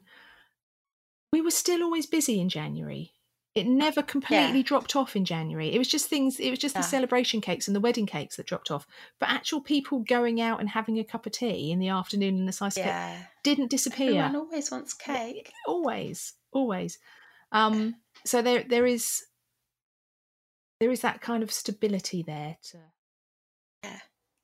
[1.31, 3.13] we were still always busy in January.
[3.53, 5.73] It never completely dropped off in January.
[5.73, 6.81] It was just things, it was just Yeah.
[6.81, 8.86] the celebration cakes and the wedding cakes that dropped off.
[9.19, 12.47] But actual people going out and having a cup of tea in the afternoon and
[12.47, 14.10] a slice of cake didn't disappear.
[14.10, 15.51] everyone always wants cake.
[15.65, 16.99] always always
[17.51, 17.95] um
[18.27, 19.23] so there there is
[20.79, 22.77] there is that kind of stability there to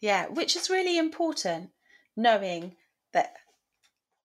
[0.04, 1.70] Yeah, which is really important,
[2.18, 2.76] knowing
[3.14, 3.36] that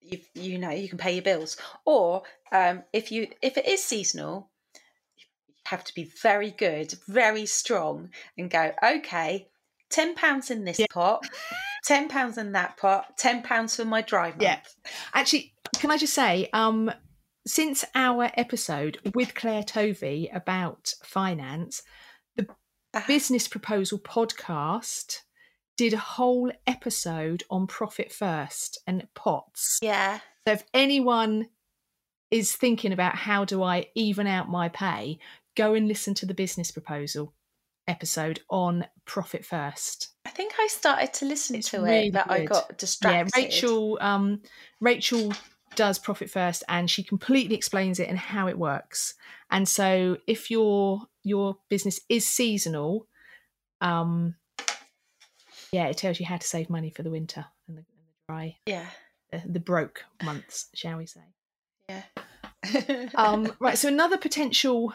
[0.01, 3.85] you you know you can pay your bills, or um, if you if it is
[3.85, 4.51] seasonal,
[5.17, 5.25] you
[5.67, 9.47] have to be very good, very strong, and go, okay,
[9.89, 10.87] ten pounds in this Yeah.
[10.91, 11.29] pot,
[11.85, 14.43] ten pounds in that pot, ten pounds for my dry month.
[14.43, 14.61] Yeah.
[15.15, 16.91] Actually, can I just say, um,
[17.49, 21.83] since our episode with Claire Tovey about finance,
[22.37, 22.47] the
[23.07, 25.21] Business Proposal podcast
[25.77, 29.79] did a whole episode on profit first and pots.
[29.81, 31.49] yeah, So if anyone
[32.31, 35.19] is thinking about how do I even out my pay,
[35.57, 37.33] go and listen to the Business Proposal
[37.87, 40.11] episode on profit first.
[40.27, 43.33] I think I started to listen It's to really it, but I got distracted.
[43.35, 43.99] Yeah, Rachel.
[44.03, 44.43] Um,
[44.81, 45.33] Rachel
[45.79, 49.15] does profit first, and she completely explains it and how it works.
[49.49, 53.07] And so, if your your business is seasonal,
[53.81, 54.35] um,
[55.71, 58.27] yeah, it tells you how to save money for the winter and the, and the
[58.29, 58.87] dry, Yeah,
[59.31, 61.21] the, the broke months, shall we say?
[61.89, 62.03] yeah.
[63.15, 63.79] Um, right.
[63.79, 64.93] So another potential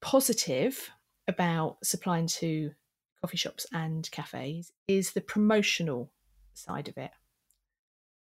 [0.00, 0.90] positive
[1.28, 2.72] about supplying to
[3.20, 6.10] coffee shops and cafes is the promotional
[6.54, 7.12] side of it.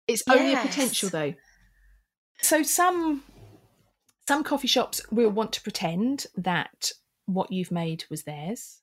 [0.08, 1.34] It's only a potential though.
[2.41, 3.23] So some
[4.28, 6.91] some coffee shops will want to pretend that
[7.25, 8.82] what you've made was theirs,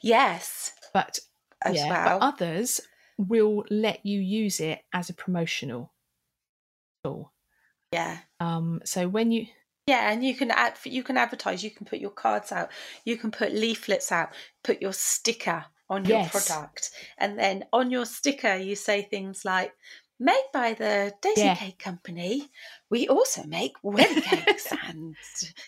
[0.00, 1.18] yes, but
[1.62, 2.18] as yeah, well.
[2.18, 2.80] but others
[3.18, 5.92] will let you use it as a promotional
[7.04, 7.32] tool.
[7.92, 8.18] yeah.
[8.38, 9.46] Um, so when you
[9.86, 11.62] Yeah, and you can add, you can advertise.
[11.62, 12.70] You can put your cards out.
[13.04, 14.30] You can put leaflets out.
[14.64, 16.30] Put your sticker on your Yes.
[16.30, 19.72] product, and then on your sticker you say things like,
[20.20, 21.54] "Made by the Daisy Yeah.
[21.56, 22.50] Cake Company.
[22.90, 25.16] We also make wedding cakes." and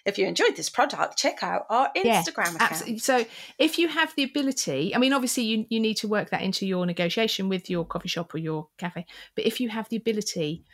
[0.04, 2.70] if you enjoyed this product, check out our Yeah, Instagram account.
[2.72, 2.98] Absolutely.
[2.98, 3.24] So
[3.58, 6.66] if you have the ability, I mean, obviously you, you need to work that into
[6.66, 9.06] your negotiation with your coffee shop or your cafe.
[9.34, 10.64] But if you have the ability,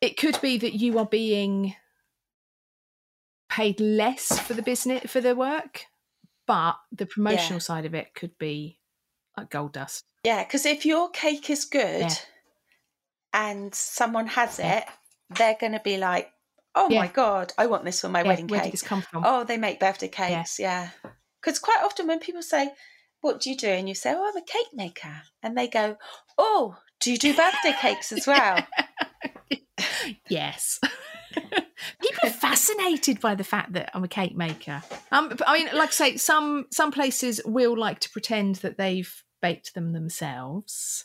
[0.00, 1.74] it could be that you are being
[3.50, 5.86] paid less for the business for the work,
[6.46, 8.78] but the promotional side of it could be
[9.36, 10.04] like gold dust.
[10.24, 12.14] Yeah, because if your cake is good Yeah.
[13.34, 14.84] And someone has it,
[15.36, 16.30] they're going to be like,
[16.74, 17.00] "Oh Yeah.
[17.00, 19.24] my god, I want this for my Yeah, wedding where cake." did this come from?
[19.26, 20.90] Oh, they make birthday cakes, yeah.
[21.42, 22.72] Because quite often when people say,
[23.20, 25.96] "What do you do?" and you say, "Oh, I'm a cake maker," and they go,
[26.38, 28.66] "Oh, do you do birthday cakes as well?"
[30.28, 30.80] yes.
[32.00, 34.82] People are fascinated by the fact that I'm a cake maker.
[35.12, 39.12] Um, I mean, like I say, some some places will like to pretend that they've
[39.42, 41.04] baked them themselves.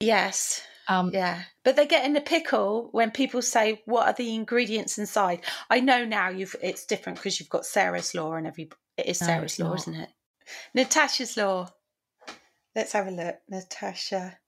[0.00, 1.42] yes, Um, yeah.
[1.64, 5.40] But they get in a pickle when people say, "What are the ingredients inside?"
[5.70, 9.20] I know now you've it's different because you've got Sarah's law and every it is
[9.20, 9.78] No, Sarah's law, not.
[9.78, 10.08] isn't it?
[10.74, 11.68] Natasha's law.
[12.74, 14.38] Let's have a look, Natasha.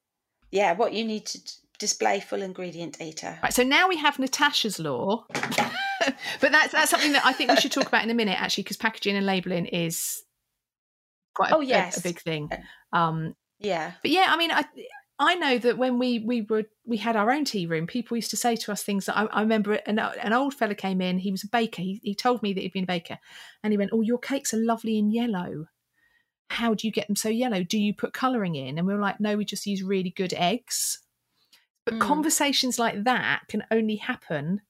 [0.51, 1.39] Yeah, what you need to
[1.79, 3.39] display full ingredient data.
[3.43, 7.57] Right, so now we have Natasha's law, but that's that's something that I think we
[7.57, 10.23] should talk about in a minute, actually, because packaging and labelling is
[11.35, 11.99] quite a, Oh, a- yes.
[11.99, 12.51] a, big thing.
[12.93, 14.65] Um, Yeah, but yeah, I mean, I
[15.19, 18.31] I know that when we we were we had our own tea room, people used
[18.31, 19.75] to say to us things that I, I remember.
[19.75, 21.19] An, an old fella came in.
[21.19, 21.83] He was a baker.
[21.83, 23.19] He, he told me that he'd been a baker,
[23.63, 25.67] and he went, "Oh, your cakes are lovely in yellow.
[26.51, 27.65] How do you get them so yellow?
[27.65, 30.35] Do you put colouring in?" And we were like, "No, we just use really good
[30.35, 31.01] eggs."
[31.87, 31.99] But Mm.
[32.01, 34.63] conversations like that can only happen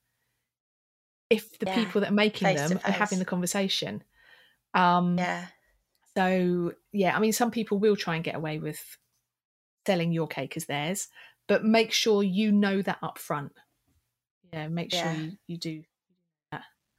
[1.31, 4.03] if the Yeah, people that are making face them are having the conversation.
[4.75, 5.49] Um, yeah,
[6.17, 8.99] so yeah, I mean, some people will try and get away with
[9.87, 11.09] selling your cake as theirs,
[11.49, 13.53] but make sure you know that up front.
[14.53, 15.15] Yeah, make sure Yeah.
[15.17, 15.83] you, you do.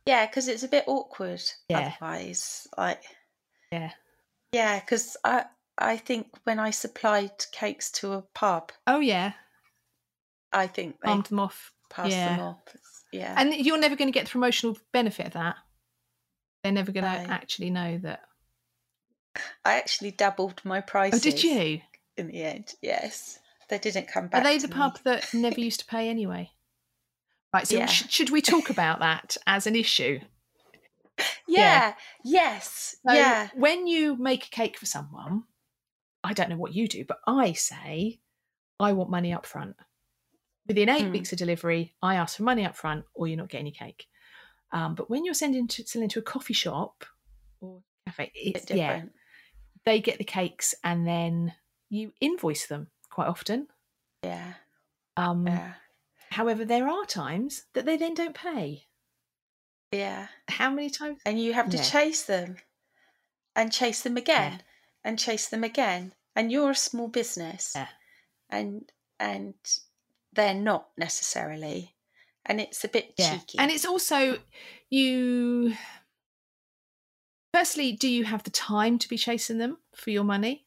[0.05, 0.25] yeah.
[0.27, 1.93] Because it's a bit awkward Yeah.
[1.99, 2.67] otherwise.
[2.77, 3.03] Like,
[3.71, 3.91] Yeah.
[4.51, 4.79] yeah.
[4.79, 5.45] Because I
[5.77, 9.33] I think when I supplied cakes to a pub, Oh yeah,
[10.53, 12.37] I think they palmed them off, passed yeah.
[12.37, 12.77] them off.
[13.11, 15.55] Yeah, and you're never going to get the promotional benefit of that.
[16.63, 17.29] They're never going to No.
[17.33, 18.21] actually know that.
[19.65, 21.19] I actually doubled my prices.
[21.19, 21.81] Oh, did you?
[22.17, 22.73] In the end?
[22.81, 24.41] Yes, they didn't come back.
[24.41, 24.73] Are they the me.
[24.73, 26.51] pub that never used to pay anyway?
[27.53, 27.67] Right.
[27.67, 27.85] So Yeah.
[27.87, 30.19] sh- should we talk about that as an issue?
[31.47, 31.93] Yeah.
[32.23, 32.97] Yes.
[33.07, 33.49] So yeah.
[33.55, 35.43] When you make a cake for someone,
[36.23, 38.19] I don't know what you do, but I say
[38.79, 39.75] I want money up front.
[40.67, 41.11] Within eight Hmm.
[41.11, 44.07] weeks of delivery, I ask for money up front, or you're not getting your cake.
[44.71, 47.05] Um, but when you're sending to selling to a coffee shop
[47.61, 49.11] or cafe, it's yeah, different.
[49.85, 51.53] they get the cakes and then
[51.89, 53.67] you invoice them quite often.
[54.23, 54.53] Yeah.
[55.17, 55.73] Um, Yeah.
[56.31, 58.87] However, there are times that they then don't pay.
[59.91, 60.27] Yeah.
[60.49, 61.21] How many times?
[61.25, 61.83] And you have to Yeah.
[61.83, 62.57] chase them
[63.55, 64.63] and chase them again
[65.03, 66.13] and chase them again.
[66.35, 67.71] And you're a small business.
[67.75, 67.87] Yeah.
[68.49, 69.53] And and
[70.33, 71.91] they're not necessarily.
[72.47, 73.39] and it's a bit Yeah.
[73.39, 73.57] cheeky.
[73.57, 74.39] And it's also
[74.91, 75.73] you
[77.53, 80.64] firstly, do you have the time to be chasing them for your money?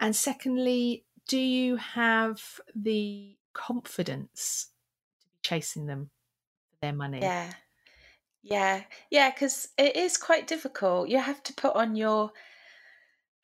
[0.00, 2.40] And secondly, do you have
[2.74, 4.68] the confidence
[5.20, 6.10] to be chasing them
[6.70, 7.20] for their money?
[7.20, 7.52] yeah,
[8.42, 11.08] yeah, yeah, because it is quite difficult.
[11.08, 12.32] You have to put on your,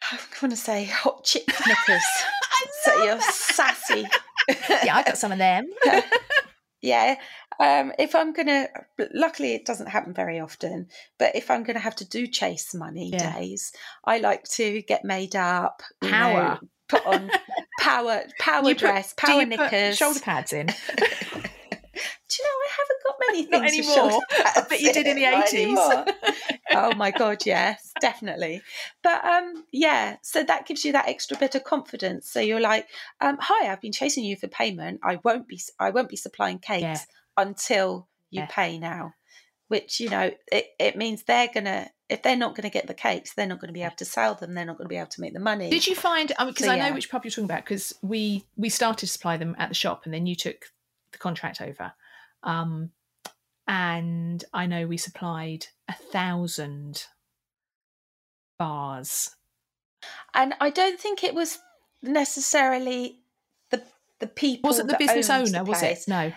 [0.13, 2.05] I'm going to say, hot chick knickers,
[2.83, 4.07] so you're sassy.
[4.85, 5.67] yeah, I got some of them.
[6.81, 7.17] Yeah.
[7.61, 8.69] Um, if I'm gonna,
[9.15, 13.11] luckily it doesn't happen very often, but if I'm gonna have to do chase money
[13.13, 13.35] Yeah.
[13.37, 13.73] days,
[14.05, 16.59] I like to get made up, Power.
[16.61, 17.31] know, put on
[17.81, 19.97] power, power put- dress, Do power knickers.
[19.97, 20.67] shoulder pads in.
[22.31, 24.11] Do you know I haven't got many things Not anymore.
[24.11, 26.15] shoulder I pads bet you did in the 80s.
[26.75, 28.63] oh my god, yes, definitely.
[29.03, 32.31] But um, yeah, so that gives you that extra bit of confidence.
[32.31, 32.87] So you're like,
[33.21, 35.01] um, "Hi, I've been chasing you for payment.
[35.03, 37.01] I won't be, I won't be supplying cakes Yeah.
[37.39, 38.47] Until you Yeah.
[38.51, 39.15] pay now."
[39.69, 43.35] Which you know, it, it means they're gonna, if they're not gonna get the cakes,
[43.35, 44.55] they're not gonna be able to sell them.
[44.55, 45.69] They're not gonna be able to make the money.
[45.69, 46.29] Did you find?
[46.29, 46.95] Because So, I know yeah.
[46.95, 47.65] which pub you're talking about.
[47.65, 50.73] Because we we started to supply them at the shop, and then you took
[51.13, 51.93] the contract over.
[52.43, 52.93] Um,
[53.67, 57.05] and I know we supplied a thousand
[58.59, 59.37] bars.
[60.33, 61.59] And I don't think it was
[62.03, 63.21] necessarily
[63.71, 63.83] the
[64.21, 64.69] the people.
[64.69, 65.65] Was it the business owner?
[65.65, 66.05] the Was it?
[66.09, 66.33] No.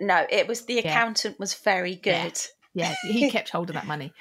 [0.00, 2.38] No, it was the accountant was very good.
[2.74, 4.12] Yeah, he kept hold of that money.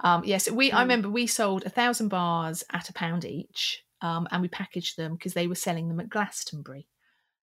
[0.00, 0.70] Um, yes, we.
[0.70, 0.80] I Mm.
[0.80, 5.14] remember we sold a thousand bars at a pound each, um, and we packaged them
[5.14, 6.86] because they were selling them at Glastonbury,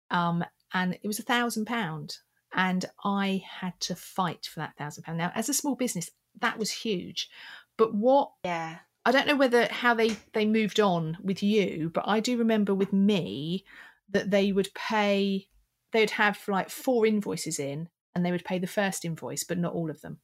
[0.09, 2.17] um, and it was a thousand pound,
[2.53, 5.17] and I had to fight for that thousand pound.
[5.17, 6.09] Now, as a small business,
[6.39, 7.29] that was huge,
[7.77, 8.77] but what Yeah.
[9.05, 12.73] I don't know whether how they they moved on with you, but I do remember
[12.73, 13.65] with me
[14.09, 15.47] that they would pay.
[15.93, 19.73] They'd have like four invoices in, and they would pay the first invoice, but not
[19.73, 20.19] all of them.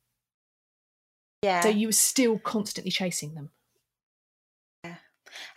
[1.43, 1.61] Yeah.
[1.61, 3.51] So you were still constantly chasing them.
[4.83, 4.95] Yeah.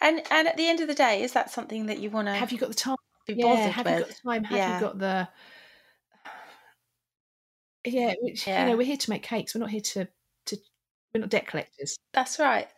[0.00, 2.34] And and at the end of the day, is that something that you want to
[2.34, 2.96] Have you got the time?
[3.26, 4.44] be Yeah, bothered have you got the time?
[4.44, 4.74] Have Yeah.
[4.74, 5.28] you got the?
[7.84, 9.54] Yeah, which you know, we're here to make cakes.
[9.54, 10.08] We're not here to
[10.46, 10.56] to.
[11.14, 11.96] We're not debt collectors.
[12.12, 12.68] That's right.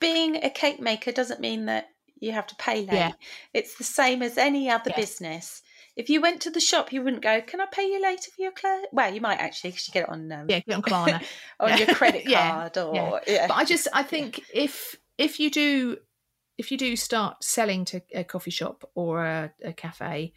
[0.00, 2.92] Being a cake maker doesn't mean that you have to pay late.
[2.92, 3.12] Yeah.
[3.54, 5.62] It's the same as any other business.
[6.00, 8.40] If you went to the shop, you wouldn't go, "Can I pay you later for
[8.42, 10.82] your clothes?" Well, you might actually, because you get it on um, Yeah, get on
[10.82, 11.22] Klarna.
[11.60, 11.76] on Yeah.
[11.76, 13.46] your credit Yeah, card or yeah.
[13.48, 15.98] but I just I think if if you do
[16.56, 20.32] if you do start selling to a coffee shop or a, a cafe,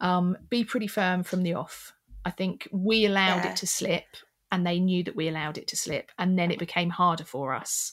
[0.00, 1.92] um, be pretty firm from the off.
[2.24, 3.50] I think we allowed Yeah.
[3.50, 4.06] it to slip,
[4.50, 7.54] and they knew that we allowed it to slip, and then it became harder for
[7.54, 7.92] us.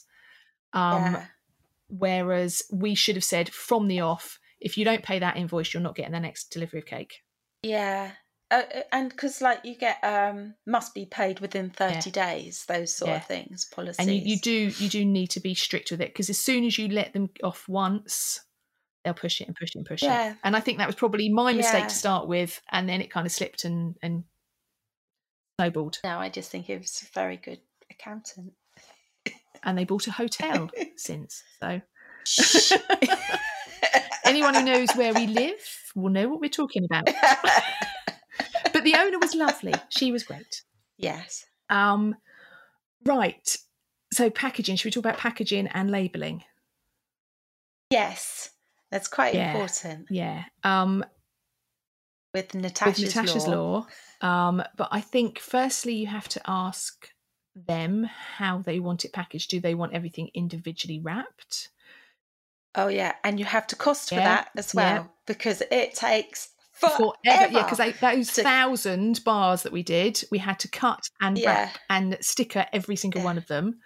[0.72, 1.24] Um, yeah.
[1.88, 5.82] Whereas we should have said from the off, if you don't pay that invoice, you're
[5.82, 7.14] not getting the next delivery of cake.
[7.62, 8.12] Yeah.
[8.50, 12.94] Uh, uh, and because like you get um must be paid within 30 days those
[12.94, 13.16] sort Yeah.
[13.16, 16.08] of things policies And you, you do you do need to be strict with it
[16.08, 18.40] because as soon as you let them off once,
[19.04, 20.32] they'll push it and push it and push Yeah.
[20.32, 20.36] it.
[20.44, 21.88] And I think that was probably my mistake Yeah.
[21.88, 24.24] to start with, and then it kind of slipped and and
[25.58, 25.98] snowballed.
[26.04, 28.52] no i just think he was a very good accountant
[29.62, 31.42] And they bought a hotel since.
[31.60, 31.80] So.
[34.32, 35.60] anyone who knows where we live
[35.94, 37.08] will know what we're talking about.
[38.72, 39.74] But the owner was lovely.
[39.90, 40.62] She was great.
[40.96, 42.16] yes Um,
[43.04, 43.56] right.
[44.12, 44.76] So packaging.
[44.76, 46.42] Should we talk about packaging and labelling?
[47.90, 48.50] yes
[48.90, 49.52] that's quite Yeah.
[49.52, 50.44] important Yeah.
[50.64, 51.04] Um,
[52.34, 53.86] with natasha's, with Natasha's law.
[54.22, 54.26] law.
[54.28, 57.08] Um, but I think firstly you have to ask
[57.54, 58.04] them
[58.38, 59.50] how they want it packaged.
[59.50, 61.68] Do they want everything individually wrapped?
[62.74, 64.94] Oh yeah and you have to cost for Yeah, that as yeah.
[64.94, 67.52] well because it takes forever, Forever.
[67.52, 71.50] Yeah, because those to- thousand bars that we did, we had to cut and Yeah.
[71.54, 73.24] wrap and sticker every single Yeah.
[73.26, 73.80] one of them.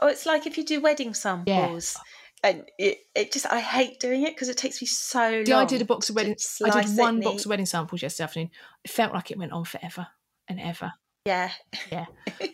[0.00, 1.96] oh it's like if you do wedding samples
[2.44, 5.64] and it, it just i hate doing it because it takes me so Yeah, long
[5.64, 6.36] I did a box of wedding.
[6.64, 7.46] I did one box neat.
[7.46, 8.50] of wedding samples yesterday afternoon.
[8.84, 10.06] It felt like it went on forever
[10.48, 10.92] and ever.
[11.24, 11.50] yeah
[11.90, 12.04] yeah.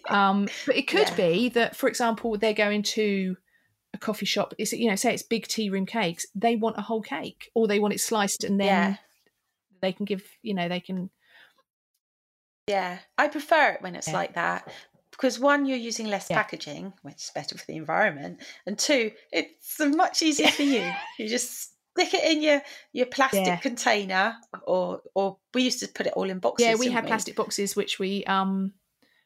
[0.09, 1.16] Um, but it could Yeah.
[1.16, 3.37] be that, for example, they're going to
[3.95, 4.55] a coffee shop.
[4.59, 6.26] It's you know, say it's big tea room cakes.
[6.34, 8.97] They want a whole cake, or they want it sliced, and then Yeah.
[9.80, 10.22] they can give.
[10.43, 11.11] You know, they can.
[12.68, 14.14] Yeah, I prefer it when it's Yeah.
[14.14, 14.68] like that
[15.11, 16.36] because one, you're using less Yeah.
[16.36, 20.93] packaging, which is better for the environment, and two, it's much easier for you.
[21.18, 22.62] You just stick it in your
[22.93, 26.66] your plastic container, or or we used to put it all in boxes.
[26.66, 28.72] yeah, we had plastic boxes, which we um.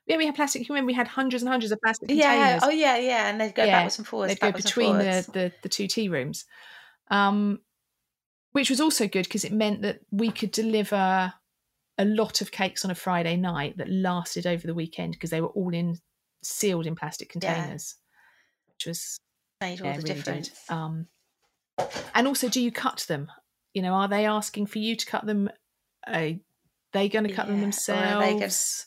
[0.07, 0.69] Yeah, we had plastic.
[0.69, 2.39] You remember we had hundreds and hundreds of plastic containers.
[2.39, 4.35] Yeah, oh yeah, yeah, and they'd go Yeah, backwards and forwards.
[4.35, 6.45] They'd go between the, the the two tea rooms,
[7.09, 7.61] um,
[8.53, 11.33] which was also good because it meant that we could deliver
[11.99, 15.41] a lot of cakes on a Friday night that lasted over the weekend because they
[15.41, 15.99] were all in
[16.43, 17.55] sealed in plastic Yeah.
[17.55, 17.97] containers,
[18.69, 19.19] which was
[19.61, 20.51] Made all yeah, the really difference.
[20.71, 21.09] Um,
[22.15, 23.31] and also, do you cut them?
[23.75, 25.51] You know, are they asking for you to cut them?
[26.07, 26.33] Are
[26.93, 28.87] they going to cut them Yeah, are themselves?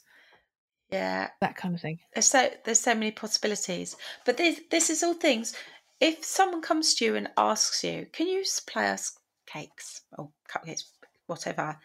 [0.92, 2.00] Yeah, That kind of thing.
[2.14, 3.96] there's so there's so many possibilities.
[4.26, 5.56] But this this is all things.
[6.00, 10.84] If someone comes to you and asks you, "Can you supply us cakes or cupcakes,
[11.28, 11.80] whatever?"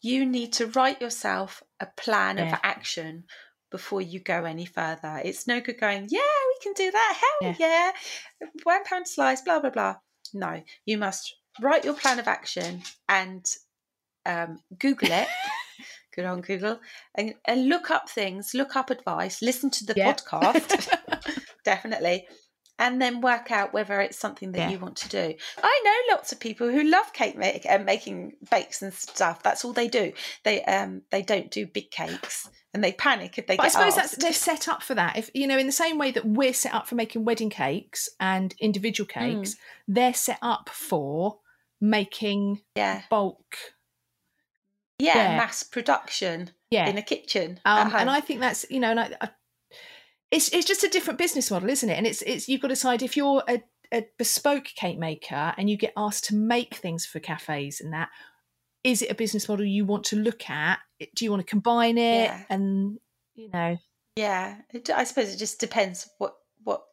[0.00, 2.52] You need to write yourself a plan Yeah.
[2.54, 3.24] of action
[3.70, 5.20] before you go any further.
[5.24, 7.22] It's no good going, "Yeah, we can do that.
[7.40, 7.92] Hell yeah,
[8.64, 9.96] one pound slice, blah blah blah."
[10.34, 13.44] No, you must write your plan of action and
[14.26, 15.28] um, Google it.
[16.18, 16.80] Good on Google
[17.14, 20.14] and, and look up things, look up advice, listen to the Yeah.
[20.14, 20.88] podcast,
[21.64, 22.26] definitely,
[22.76, 24.70] and then work out whether it's something that Yeah.
[24.70, 25.34] you want to do.
[25.62, 29.44] I know lots of people who love cake make, and making bakes and stuff.
[29.44, 30.12] That's all they do.
[30.42, 33.96] They um they don't do big cakes and they panic if they But I suppose
[33.96, 34.10] asked.
[34.10, 35.16] that's they're set up for that.
[35.16, 38.08] If you know, in the same way that we're set up for making wedding cakes
[38.18, 39.10] and individual Mm.
[39.36, 39.54] cakes,
[39.86, 41.38] they're set up for
[41.80, 43.54] making yeah, bulk.
[44.98, 45.36] Yeah, Yeah.
[45.36, 47.60] mass production Yeah, in a kitchen.
[47.64, 48.10] um, and.
[48.10, 49.28] I think that's you know, and I, I,
[50.30, 51.96] it's it's just a different business model, isn't it?
[51.96, 55.70] And it's it's you've got to decide if you're a, a bespoke cake maker and
[55.70, 58.08] you get asked to make things for cafes and that.
[58.84, 60.78] Is it a business model you want to look at?
[61.16, 62.24] Do you want to combine it?
[62.26, 62.42] Yeah.
[62.48, 62.98] And
[63.34, 63.76] you know,
[64.16, 66.84] Yeah, it, I suppose it just depends what what.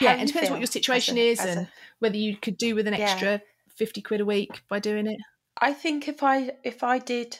[0.00, 1.68] yeah, how and it depends what your situation a- is as a- and
[2.00, 3.00] whether you could do with an Yeah.
[3.10, 3.40] extra
[3.76, 5.18] 50 quid a week by doing it.
[5.60, 7.38] I think if I if I did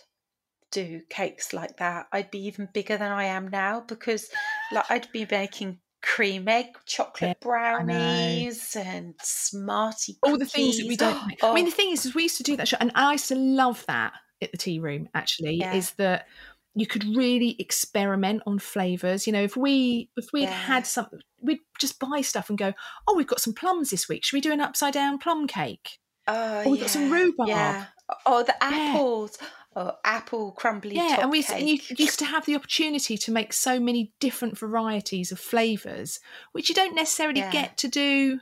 [0.71, 4.31] do cakes like that, I'd be even bigger than I am now because
[4.73, 10.97] like I'd be making cream egg chocolate brownies and smarty All the things that we
[10.97, 11.43] don't make.
[11.43, 13.13] I mean, Oh, the thing is, is we used to do that show, and I
[13.13, 15.77] used to love that at the tea room, actually, Yeah.
[15.77, 16.27] is that
[16.75, 20.53] you could really experiment on flavors you know if we if we'd Yeah.
[20.53, 21.09] had some
[21.41, 22.73] we'd just buy stuff and go
[23.09, 25.99] oh we've got some plums this week should we do an upside down plum cake
[26.29, 27.49] oh, oh, we've got some rhubarb.
[27.49, 27.87] Yeah.
[28.27, 28.99] Oh, the Yeah.
[28.99, 29.39] apples.
[29.81, 30.97] Oh, apple crumbly.
[30.97, 34.59] yeah and we and you used to have the opportunity to make so many different
[34.59, 36.19] varieties of flavors
[36.51, 37.53] which you don't necessarily Yeah.
[37.53, 38.41] get to do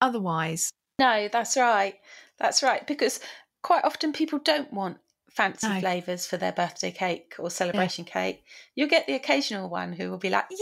[0.00, 1.94] otherwise No, that's right.
[2.38, 2.86] That's right.
[2.86, 3.20] Because
[3.62, 4.98] quite often people don't want
[5.30, 5.80] fancy No.
[5.80, 8.44] flavours for their birthday cake or celebration cake.
[8.74, 10.56] You'll get the occasional one who will be like, Yeah,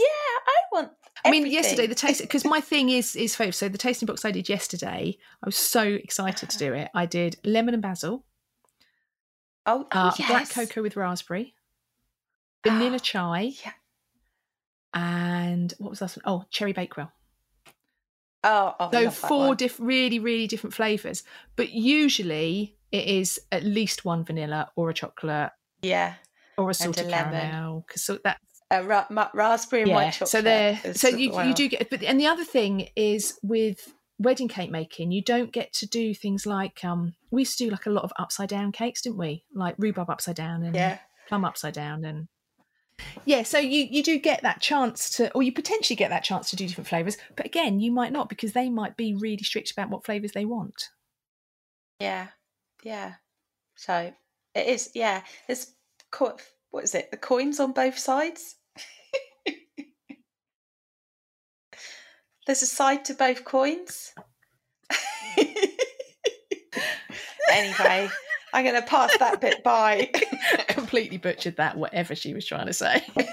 [0.47, 0.91] I want
[1.25, 3.55] I mean, yesterday the taste because my thing is is favourite.
[3.55, 6.89] So the tasting box I did yesterday, I was so excited to do it.
[6.95, 8.23] I did lemon and basil,
[9.65, 10.27] Oh, uh, yes.
[10.27, 11.53] black cocoa with raspberry,
[12.65, 13.73] vanilla Oh, chai, yeah.
[14.93, 16.15] and what was that?
[16.17, 16.23] one?
[16.25, 17.11] Oh, cherry bakewell.
[18.43, 19.57] Oh, oh So four one.
[19.57, 21.23] diff- really really different flavours,
[21.55, 25.51] but usually it is at least one vanilla or a chocolate
[25.81, 26.15] Yeah.
[26.57, 27.33] or a salted lemon.
[27.39, 28.39] caramel because so that
[28.71, 29.95] Uh, ra- raspberry and yeah.
[29.95, 30.29] white chocolate.
[30.29, 34.47] So there, so you you do get, but and the other thing is with wedding
[34.47, 37.85] cake making, you don't get to do things like um we used to do like
[37.85, 39.43] a lot of upside down cakes, didn't we?
[39.53, 40.99] Like rhubarb upside down and Yeah.
[41.27, 42.27] plum upside down and
[43.25, 43.43] yeah.
[43.43, 46.55] So you you do get that chance to, or you potentially get that chance to
[46.55, 49.89] do different flavors, but again, you might not because they might be really strict about
[49.89, 50.89] what flavors they want.
[51.99, 52.27] Yeah.
[52.83, 53.13] Yeah.
[53.75, 54.13] So
[54.53, 55.23] it is, yeah.
[55.47, 55.73] There's,
[56.11, 56.37] co-
[56.69, 57.09] what is it?
[57.09, 58.55] The coins on both sides?
[62.51, 64.11] There's a side to both coins.
[67.49, 68.09] anyway,
[68.53, 70.11] I'm going to pass that bit by.
[70.67, 73.05] Completely butchered that, whatever she was trying to say.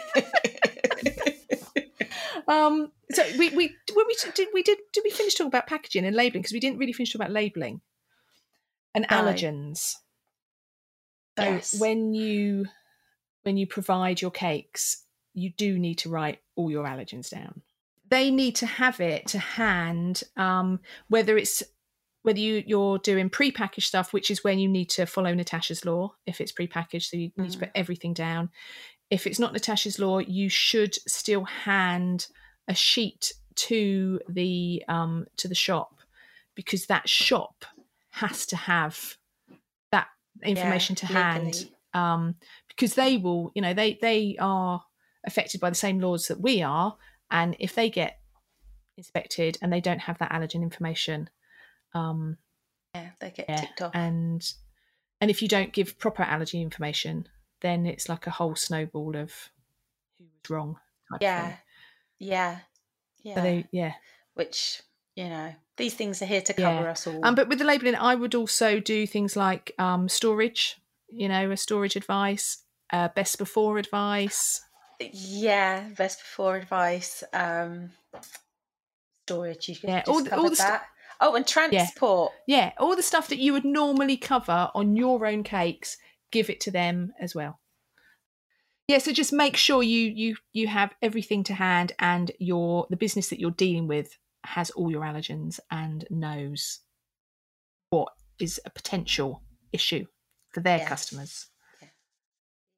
[2.47, 6.05] um so we we when we did we did did we finish talking about packaging
[6.05, 7.81] and labeling because we didn't really finish talking about labeling
[8.95, 9.17] and No.
[9.17, 9.95] allergens
[11.37, 11.75] so Yes.
[11.81, 12.67] when you
[13.43, 15.03] when you provide your cakes
[15.35, 17.63] you do need to write all your allergens down
[18.11, 21.63] they need to have it to hand um whether it's
[22.23, 26.15] whether you, you're doing pre-packaged stuff which is when you need to follow natasha's law
[26.27, 27.61] if it's pre-packaged so you need to Mm.
[27.61, 28.51] put everything down
[29.11, 32.27] if it's not natasha's law you should still hand
[32.69, 35.95] a sheet to the um to the shop
[36.55, 37.65] because that shop
[38.11, 39.17] has to have
[39.93, 40.09] that
[40.45, 42.35] information to hand um
[42.69, 44.83] because they will you know they they are
[45.27, 46.97] affected by the same laws that we are
[47.31, 48.21] and if they get
[48.97, 51.29] inspected and they don't have that allergen information
[51.95, 52.37] um
[52.95, 53.95] Yeah, they get yeah, ticked off.
[53.95, 54.53] and
[55.21, 57.29] and if you don't give proper allergy information
[57.61, 59.51] then it's like a whole snowball of
[60.19, 60.77] who was wrong
[61.11, 61.57] type yeah.
[62.19, 62.59] Yeah.
[63.23, 63.35] Yeah.
[63.37, 63.93] So they, yeah
[64.35, 64.83] Which,
[65.17, 66.77] you know, these things are here to Yeah.
[66.77, 67.25] cover us all.
[67.25, 70.77] um but with the labeling i would also do things like um storage
[71.11, 74.61] you know, a storage advice, uh, best before advice.
[75.01, 77.23] Yeah, best before advice.
[77.33, 77.91] Um,
[79.27, 79.69] storage.
[79.69, 80.89] You Yeah, just all the- all the stu- that.
[81.21, 82.33] oh, and transport.
[82.47, 85.99] Yeah, all the stuff that you would normally cover on your own cakes,
[86.31, 87.61] give it to them as well.
[88.89, 92.97] Yeah, so just make sure you you you have everything to hand, and your the
[92.97, 96.81] business that you're dealing with has all your allergens and knows
[97.91, 99.43] what is a potential
[99.73, 100.07] issue
[100.51, 101.49] for their customers.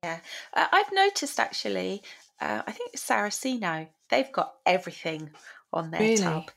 [0.03, 0.21] Yeah,
[0.55, 2.03] uh, I've noticed actually.
[2.41, 3.89] Uh, I think it's Saracino.
[4.09, 5.31] They've got everything
[5.73, 6.17] on their Really?
[6.17, 6.51] tub.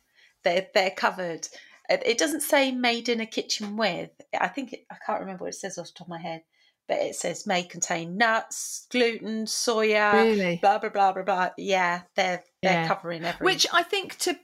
[0.44, 1.48] They're they're covered.
[1.89, 5.54] It, doesn't say "made in a kitchen with." I think it, I can't remember what
[5.54, 6.44] it says off the top of my head,
[6.88, 10.60] but it says may contain nuts, gluten, soya, Really?
[10.62, 11.50] blah blah blah blah blah.
[11.58, 12.88] Yeah, they're they're Yeah.
[12.88, 13.44] covering everything.
[13.46, 14.39] Which I think to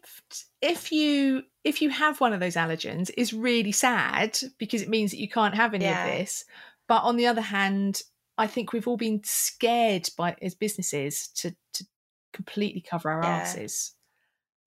[0.62, 5.12] if you if you have one of those allergens is really sad because it means
[5.12, 6.06] that you can't have any Yeah.
[6.06, 6.43] of this.
[6.89, 8.02] But on the other hand,
[8.39, 11.85] I think we've all been scared by as businesses to to
[12.33, 13.29] completely cover our Yeah.
[13.29, 13.95] asses.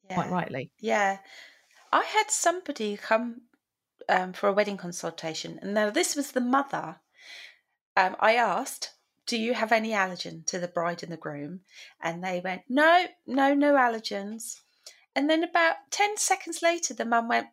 [0.05, 0.15] yeah.
[0.15, 0.71] Quite rightly.
[0.79, 1.19] Yeah.
[1.91, 3.43] I had somebody come
[4.09, 7.01] um, for a wedding consultation, and now this was the mother.
[7.97, 8.91] Um, I asked,
[9.27, 11.61] Do you have any allergen to the bride and the groom?
[12.01, 14.61] And they went, No, no, no allergens.
[15.15, 17.49] And then about 10 seconds later, the mum went,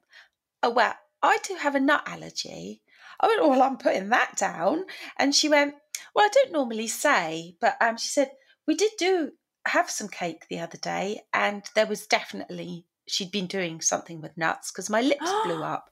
[0.64, 2.82] Oh, well, I do have a nut allergy.
[3.20, 4.86] I went, Well, I'm putting that down.
[5.18, 5.76] And she went,
[6.20, 8.32] Well, I don't normally say, but um, she said,
[8.68, 9.32] We did do
[9.66, 14.38] have some cake the other day, and there was definitely she'd been doing something with
[14.38, 15.90] nuts because my lips blew up.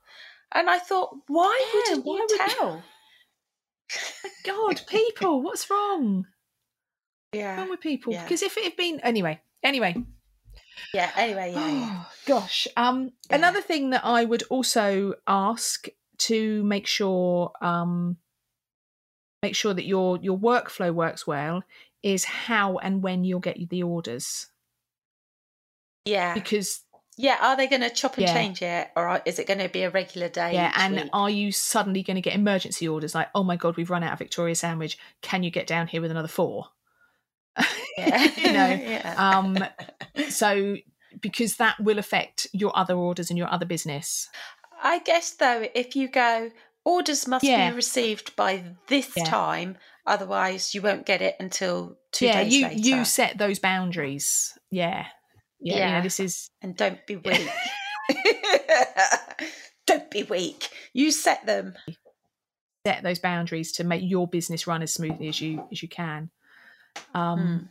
[0.54, 2.84] And I thought, why Yeah, wouldn't why you would- tell?
[4.46, 6.26] God, people, what's wrong?
[7.32, 8.12] What's Yeah, wrong with people?
[8.12, 8.24] yeah.
[8.24, 9.96] Because if it had been anyway, anyway,
[10.94, 11.10] yeah.
[11.16, 11.88] Anyway, yeah, yeah.
[11.90, 12.68] Oh, gosh.
[12.76, 13.12] Um.
[13.30, 15.88] Another thing that I would also ask
[16.20, 18.18] to make sure um,
[19.44, 21.64] make sure that your your workflow works well
[22.04, 24.48] is how and when you'll get the orders
[26.06, 26.34] yeah.
[26.34, 26.82] because
[27.18, 28.34] Yeah, are they going to chop and Yeah.
[28.34, 30.54] change it, or are- is it going to be a regular day?
[30.54, 31.10] yeah and week?
[31.14, 34.14] are you suddenly going to get emergency orders like oh my god we've run out
[34.14, 36.68] of victoria sandwich can you get down here with another four
[37.98, 38.24] yeah.
[38.38, 39.16] you know yeah.
[39.18, 39.58] um
[40.30, 40.78] so
[41.20, 44.30] because that will affect your other orders and your other business
[44.80, 46.52] I guess though, if you go,
[46.88, 47.70] orders must Yeah.
[47.70, 49.26] be received by this Yeah.
[49.26, 52.80] time, otherwise you won't get it until two yeah days you later.
[52.80, 55.08] you set those boundaries yeah
[55.60, 57.50] yeah, you know this is and don't be weak.
[59.88, 60.70] don't be weak.
[60.94, 61.74] You set them.
[62.86, 66.30] set those boundaries to make your business run as smoothly as you as you can
[67.14, 67.66] um Hmm.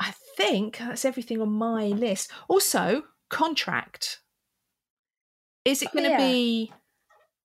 [0.00, 4.18] i think that's everything on my list also contract
[5.64, 6.18] is it going to yeah.
[6.18, 6.72] be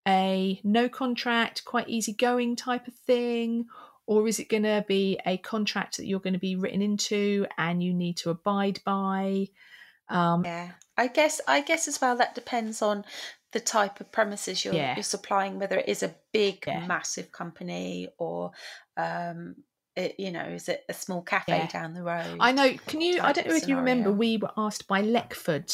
[0.09, 3.65] a no contract quite easygoing type of thing
[4.07, 7.45] or is it going to be a contract that you're going to be written into
[7.57, 9.47] and you need to abide by
[10.09, 11.39] um Yeah, I guess.
[11.47, 12.15] I guess as well.
[12.17, 13.05] That depends on
[13.51, 14.95] the type of premises you're Yeah.
[14.95, 15.59] you're supplying.
[15.59, 16.85] Whether it is a big, Yeah.
[16.87, 18.51] massive company or,
[18.97, 19.55] um,
[19.95, 21.67] it, you know, is it a small cafe Yeah.
[21.67, 22.37] down the road?
[22.39, 25.71] i know can you i don't know if you remember we were asked by leckford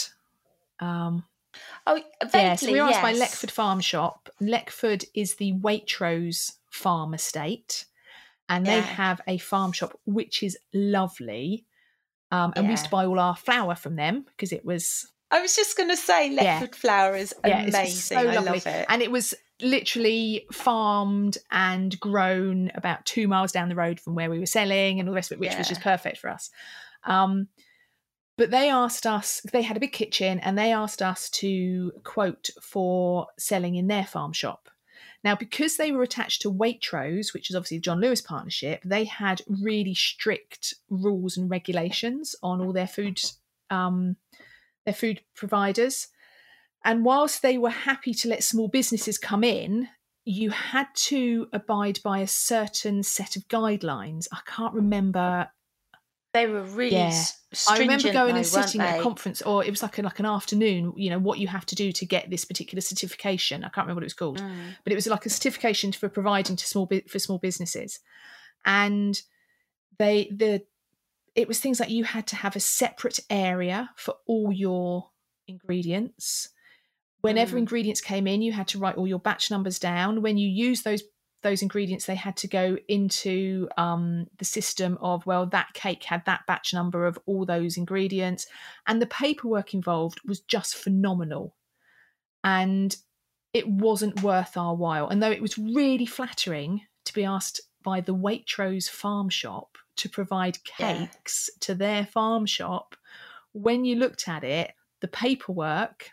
[0.80, 1.24] um
[1.88, 3.14] Oh, vaguely, Yeah, so we were asked by.
[3.14, 4.30] Leckford Farm Shop.
[4.42, 7.86] Leckford is the Waitrose farm estate,
[8.50, 8.82] and they Yeah.
[8.82, 11.66] have a farm shop which is lovely.
[12.32, 15.42] Um, and we used to buy all our flour from them because it was I
[15.42, 16.60] was just going to say, Yeah.
[16.60, 17.90] Leckford flour is yeah, amazing.
[17.90, 18.86] so I love it.
[18.90, 24.30] and it was literally farmed and grown about two miles down the road from where
[24.30, 26.50] we were selling, and all the rest of it, which was just perfect for us.
[27.06, 27.48] Um,
[28.38, 32.50] but they asked us; they had a big kitchen, and they asked us to quote
[32.62, 34.70] for selling in their farm shop.
[35.24, 39.06] Now, because they were attached to Waitrose, which is obviously the John Lewis partnership, they
[39.06, 43.20] had really strict rules and regulations on all their food,
[43.72, 44.18] um,
[44.86, 46.10] their food providers.
[46.84, 49.90] And whilst they were happy to let small businesses come in,
[50.26, 54.28] you had to abide by a certain set of guidelines.
[54.32, 55.50] I can't remember.
[56.36, 57.24] They were really Yeah.
[57.70, 60.20] I remember going though, and sitting at a conference, or it was like a, like
[60.20, 60.94] an afternoon.
[60.98, 63.64] You know what you have to do to get this particular certification.
[63.64, 64.76] I can't remember what it was called Mm.
[64.84, 68.00] but it was like a certification for providing to small for small businesses
[68.66, 69.22] and
[69.98, 70.64] they the
[71.36, 75.12] it was things like you had to have a separate area for all your
[75.48, 76.50] ingredients
[77.22, 77.60] whenever Mm.
[77.60, 80.82] ingredients came in you had to write all your batch numbers down when you use
[80.84, 81.04] those
[81.46, 86.24] those ingredients they had to go into um, the system of well that cake had
[86.26, 88.48] that batch number of all those ingredients
[88.88, 91.56] and the paperwork involved was just phenomenal
[92.44, 92.98] and
[93.54, 98.02] it wasn't worth our while and though it was really flattering to be asked by
[98.02, 101.08] the Waitrose farm shop to provide Yeah.
[101.08, 102.96] cakes to their farm shop.
[103.54, 106.10] When you looked at it, the paperwork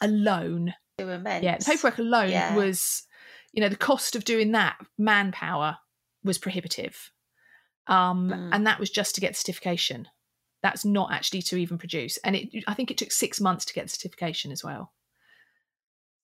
[0.00, 1.42] alone immense.
[1.44, 2.54] yeah, the paperwork alone Yeah.
[2.56, 3.02] was,
[3.56, 5.78] you know, the cost of doing that manpower
[6.22, 7.10] was prohibitive,
[7.88, 8.50] um, Mm.
[8.52, 10.06] and that was just to get certification.
[10.62, 12.64] That's not actually to even produce, and it.
[12.68, 14.92] I think it took six months to get the certification as well.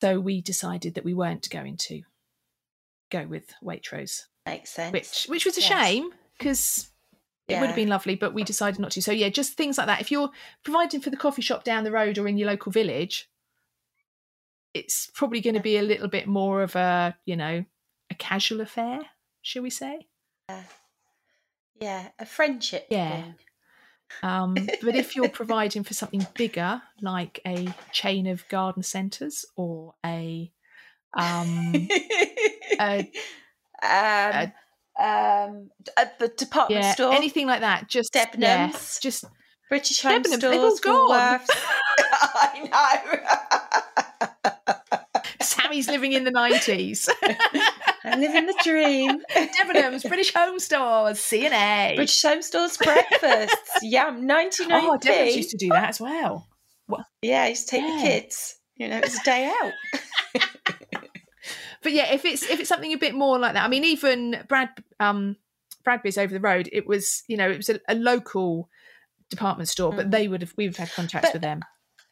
[0.00, 2.02] So we decided that we weren't going to
[3.10, 4.92] go with Waitrose, makes sense.
[4.92, 5.68] which which was a Yes.
[5.68, 6.90] shame because
[7.48, 9.02] it would have been lovely, but we decided not to.
[9.02, 10.00] So yeah, just things like that.
[10.00, 10.30] If you're
[10.64, 13.28] providing for the coffee shop down the road or in your local village,
[14.74, 17.64] it's probably going to be a little bit more of a, you know,
[18.10, 19.00] a casual affair,
[19.42, 20.06] shall we say?
[21.80, 23.22] yeah, a friendship Yeah.
[23.22, 23.34] thing.
[24.22, 29.94] Um, but if you're providing for something bigger, like a chain of garden centres or
[30.04, 30.52] a,
[31.14, 31.88] um,
[32.80, 33.10] a-
[33.82, 34.52] um,
[35.00, 39.00] um, a, the department yeah, store, anything like that, just yeah, Debenhams.
[39.00, 39.24] just
[39.68, 41.10] British Home Debenhams, they've all Stores.
[41.10, 41.48] Woolworths.
[42.34, 42.68] I
[44.20, 44.28] know.
[45.42, 47.08] Sammie's living in the nineties.
[48.04, 49.20] I'm living the dream.
[49.30, 51.92] Debenhams, British Home Stores, C&A.
[51.96, 53.56] British Home Stores breakfasts.
[53.82, 56.48] Yum, 99 oh, Debenhams used to do that as well.
[57.22, 57.96] Yeah, I used to take Yeah.
[57.96, 58.56] the kids.
[58.76, 59.72] You know, it was a day out.
[61.82, 64.44] But yeah, if it's if it's something a bit more like that, I mean, even
[64.48, 64.70] Brad
[65.00, 65.36] um
[65.84, 66.68] Bradbeers over the road.
[66.72, 68.68] It was you know it was a, a local
[69.30, 70.10] department store, but Mm.
[70.12, 71.60] they would have we would have had contracts But- with them.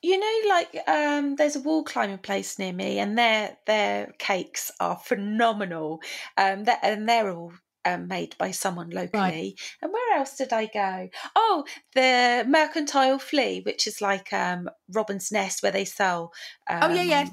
[0.03, 4.71] You know, like um, there's a wall climbing place near me, and their their cakes
[4.81, 6.01] are phenomenal.
[6.39, 7.53] Um, that and they're all
[7.85, 9.57] um, made by someone locally.
[9.83, 11.09] And where else did I go?
[11.37, 16.33] Oh, the Mercantile Flea, which is like um, Robin's Nest, where they sell.
[16.67, 17.25] Um, Oh, yeah, yeah.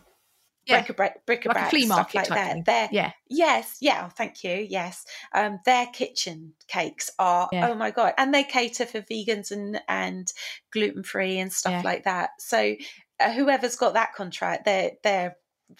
[0.67, 0.79] Yeah.
[0.79, 2.65] Bric-a-brac, bric-a-brac, Like a flea stuff market like that.
[2.65, 4.51] They're, Yeah, Yes, yeah, oh, thank you.
[4.69, 5.05] Yes.
[5.33, 7.69] Um their kitchen cakes are Yeah.
[7.69, 10.31] oh my god, and they cater for vegans and and
[10.71, 11.81] gluten-free and stuff Yeah.
[11.83, 12.31] like that.
[12.39, 12.75] So
[13.19, 15.35] uh, whoever's got that contract, they're they're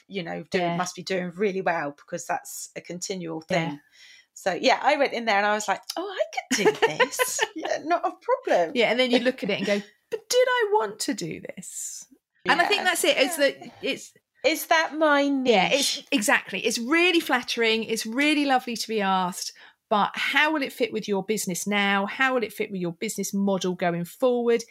[0.08, 0.76] you know, doing Yeah.
[0.76, 3.70] must be doing really well because that's a continual Yeah.
[3.70, 3.80] thing.
[4.34, 7.40] So yeah, I went in there and I was like, "Oh, I could do this.
[7.56, 9.82] yeah, not a problem." yeah, and then you look at it and go,
[10.12, 12.06] but did I want to do this?
[12.46, 13.18] And I think that's it.
[13.18, 13.46] It's Yeah.
[13.48, 14.14] that it's
[14.46, 15.52] Is that my niche?
[15.52, 16.60] yeah, it's exactly.
[16.66, 17.84] It's really flattering.
[17.84, 19.54] It's really lovely to be asked.
[19.90, 22.06] But how will it fit with your business now?
[22.06, 24.64] How will it fit with your business model going forward?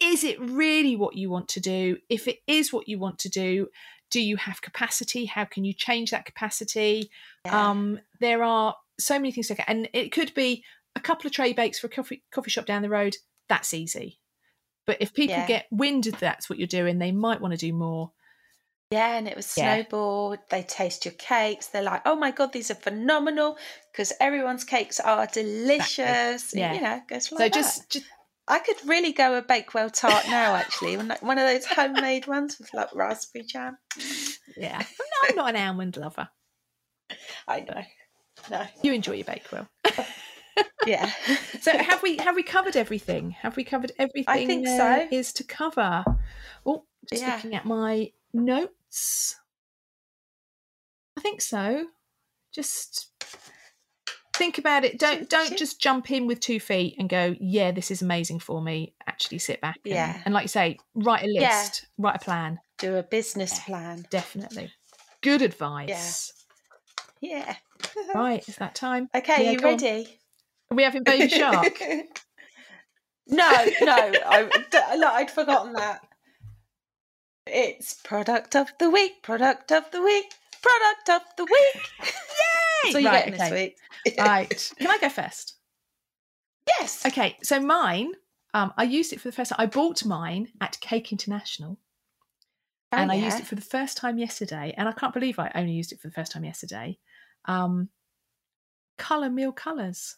[0.00, 1.98] Is it really what you want to do?
[2.08, 3.68] If it is what you want to do,
[4.10, 5.26] do you have capacity?
[5.26, 7.10] How can you change that capacity?
[7.44, 7.70] Yeah.
[7.70, 10.64] Um, there are so many things to look at, and it could be
[10.96, 13.16] a couple of tray bakes for a coffee coffee shop down the road.
[13.48, 14.18] That's easy.
[14.86, 15.46] But if people Yeah.
[15.46, 18.12] get wind that that's what you're doing, they might want to do more.
[18.90, 19.76] Yeah, and it was Yeah.
[19.76, 20.36] snowball.
[20.48, 21.68] They taste your cakes.
[21.68, 23.56] They're like, oh my god, these are phenomenal
[23.92, 26.52] because everyone's cakes are delicious.
[26.52, 26.72] Yeah.
[26.74, 27.88] You know, goes like just, that.
[27.90, 28.06] just
[28.48, 30.56] I could really go a Bakewell tart now.
[30.56, 33.78] Actually, one of those homemade ones with like raspberry jam.
[34.56, 34.82] yeah.
[34.98, 36.28] No, I'm not an almond lover.
[37.46, 37.82] I know.
[38.50, 38.66] No.
[38.82, 39.68] You enjoy your Bakewell.
[40.86, 41.10] Yeah.
[41.60, 43.30] So have we have we covered everything?
[43.42, 44.24] Have we covered everything?
[44.28, 45.16] I think there so.
[45.16, 46.04] Is to cover.
[46.66, 47.34] Oh, just Yeah.
[47.36, 48.72] looking at my notes.
[51.16, 51.86] I think so.
[52.52, 53.10] Just
[54.34, 54.98] think about it.
[54.98, 58.62] Don't don't just jump in with two feet and go, yeah, this is amazing for
[58.62, 58.94] me.
[59.06, 59.78] Actually, sit back.
[59.84, 60.20] And, Yeah.
[60.24, 61.68] and like you say, write a list, Yeah.
[61.98, 62.58] write a plan.
[62.78, 63.64] Do a business Yeah.
[63.64, 64.06] plan.
[64.10, 64.72] Definitely.
[65.20, 66.32] Good advice.
[67.20, 67.44] Yeah.
[67.46, 67.56] yeah.
[68.14, 69.08] Right, is that time?
[69.14, 69.74] Okay, Yeah, you go on.
[69.74, 70.18] ready?
[70.70, 71.80] Are we having Baby Shark?
[73.26, 73.50] no,
[73.82, 76.00] no, I, d- no, I'd forgotten that.
[77.52, 80.32] It's product of the week, product of the week,
[80.62, 81.82] product of the week.
[82.84, 82.92] Yay!
[82.92, 83.50] So you're Right, getting okay.
[83.50, 84.16] this week.
[84.18, 84.72] right.
[84.78, 85.54] Can I go first?
[86.78, 87.04] Yes.
[87.04, 88.12] Okay, so mine,
[88.54, 89.56] um, I used it for the first time.
[89.60, 91.78] I bought mine at Cake International,
[92.92, 93.26] Oh, and I yeah.
[93.26, 94.74] used it for the first time yesterday.
[94.76, 96.98] And I can't believe I only used it for the first time yesterday.
[97.44, 97.88] Um,
[98.98, 100.16] Colour Mill Colors.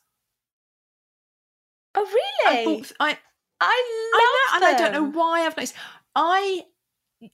[1.94, 2.06] Oh,
[2.46, 2.64] I really?
[2.78, 2.92] bought.
[2.98, 3.18] I
[3.60, 5.74] I I love know, and I don't know why I've noticed.
[6.16, 6.62] I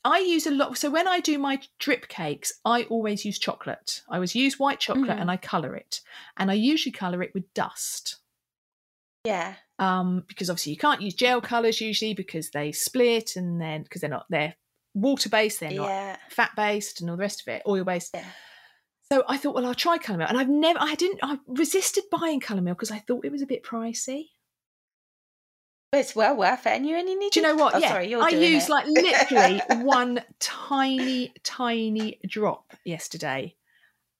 [0.04, 0.76] I use a lot.
[0.78, 4.02] So when I do my drip cakes, I always use chocolate.
[4.08, 5.20] I always use white chocolate Mhm.
[5.20, 6.00] and I color it,
[6.36, 8.16] and I usually color it with dust.
[9.24, 9.56] Yeah.
[9.80, 14.00] um, because obviously you can't use gel colors usually because they split and then because
[14.00, 14.54] they're not they're
[14.94, 16.16] water based, they're not Yeah.
[16.30, 18.10] fat based and all the rest of it, oil based.
[18.14, 18.24] Yeah.
[19.12, 22.04] So I thought, well, I'll try Colour Mill, and I've never, I didn't, I resisted
[22.10, 24.30] buying Colour Mill because I thought it was a bit pricey.
[25.92, 27.32] It's well worth it, and you only need.
[27.32, 27.74] Do you know what?
[27.74, 28.72] Oh, yeah, sorry, I used it.
[28.72, 33.54] like literally one tiny, tiny drop yesterday,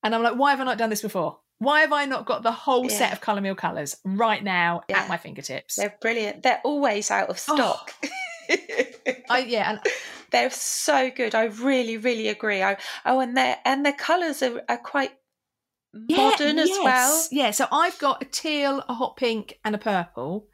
[0.02, 1.40] and I'm like, why have I not done this before?
[1.58, 5.00] Why have I not got the whole set of Colour Mill colours right now Yeah.
[5.02, 5.74] at my fingertips?
[5.76, 6.42] They're brilliant.
[6.44, 7.54] They're always out of Oh.
[7.56, 7.94] stock.
[9.28, 9.80] I, yeah, and
[10.30, 11.34] They're so good.
[11.34, 12.62] I really, really agree.
[12.62, 15.12] I, oh, and their and the colours are, are quite
[15.92, 17.24] modern as well.
[17.30, 20.46] Yeah, so I've got a teal, a hot pink, and a purple.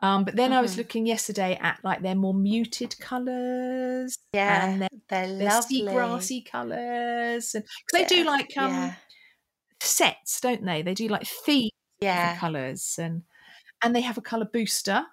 [0.00, 0.78] Um, but then I was Mhm.
[0.78, 5.84] looking yesterday at like their more muted colours Yeah, and their, they're their lovely.
[5.84, 8.94] seagrassy colours, and because they do like um yeah,
[9.80, 10.82] sets, don't they?
[10.82, 11.70] They do like themes
[12.00, 13.22] yeah, colours, and
[13.82, 15.06] and they have a colour booster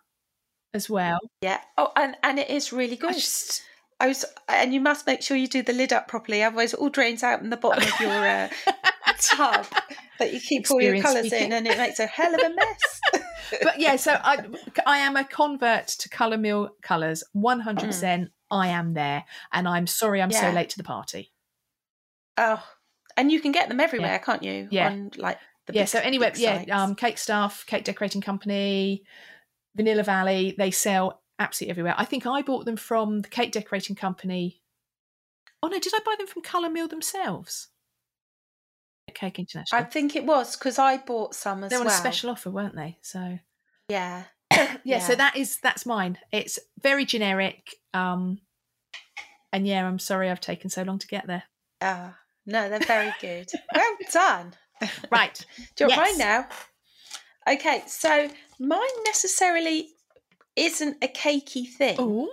[0.74, 1.20] as well.
[1.42, 1.62] yeah.
[1.78, 3.14] Oh, and and it is really I good.
[3.14, 3.64] just
[4.00, 6.80] I was, and you must make sure you do the lid up properly, otherwise it
[6.80, 8.50] all drains out in the bottom of your uh,
[9.22, 9.66] tub
[10.20, 11.48] that you keep all your colours speaking.
[11.48, 13.02] in, and it makes a hell of a mess.
[13.64, 14.44] but yeah, so I
[14.86, 18.30] I am a convert to colour mill colours, one hundred percent.
[18.50, 21.32] I am there, and I'm sorry I'm so late to the party.
[22.38, 22.62] oh,
[23.18, 24.68] and you can get them everywhere, can't you?
[24.72, 24.90] Yeah.
[24.90, 25.82] On like the yeah.
[25.84, 26.72] big- So anyway, yeah, sites.
[26.72, 29.04] um, cake stuff, cake decorating company,
[29.76, 30.56] Vanilla Valley.
[30.58, 31.96] They sell absolutely everywhere.
[31.98, 34.62] I think I bought them from the cake decorating company.
[35.64, 37.68] Oh no, did I buy them from Colour Mill themselves?
[39.16, 39.82] Cake International.
[39.82, 41.70] I think it was because I bought some as well.
[41.70, 41.95] they were on well.
[41.95, 42.97] a special offer, weren't they?
[43.01, 43.39] So
[43.89, 44.24] Yeah,
[44.84, 46.18] yeah, so that is that's mine.
[46.32, 47.76] It's very generic.
[47.93, 48.39] Um,
[49.53, 51.43] and yeah, I'm sorry I've taken so long to get there.
[51.82, 53.49] Ah, no, they're very good.
[53.74, 54.53] well done.
[55.12, 55.45] Right.
[55.76, 56.18] Do you want Yes.
[56.18, 56.47] mine now?
[57.53, 59.89] Okay, so mine necessarily
[60.55, 62.30] isn't a cakey thing, Oh,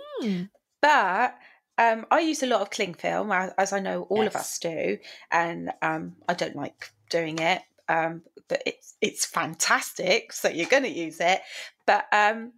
[0.81, 1.35] but
[1.79, 4.59] um, I use a lot of cling film, as as I know all of us
[4.59, 4.97] do,
[5.31, 10.83] and um, I don't like doing it, um, but it's it's fantastic, so you're going
[10.83, 11.41] to use it.
[11.87, 12.53] But um,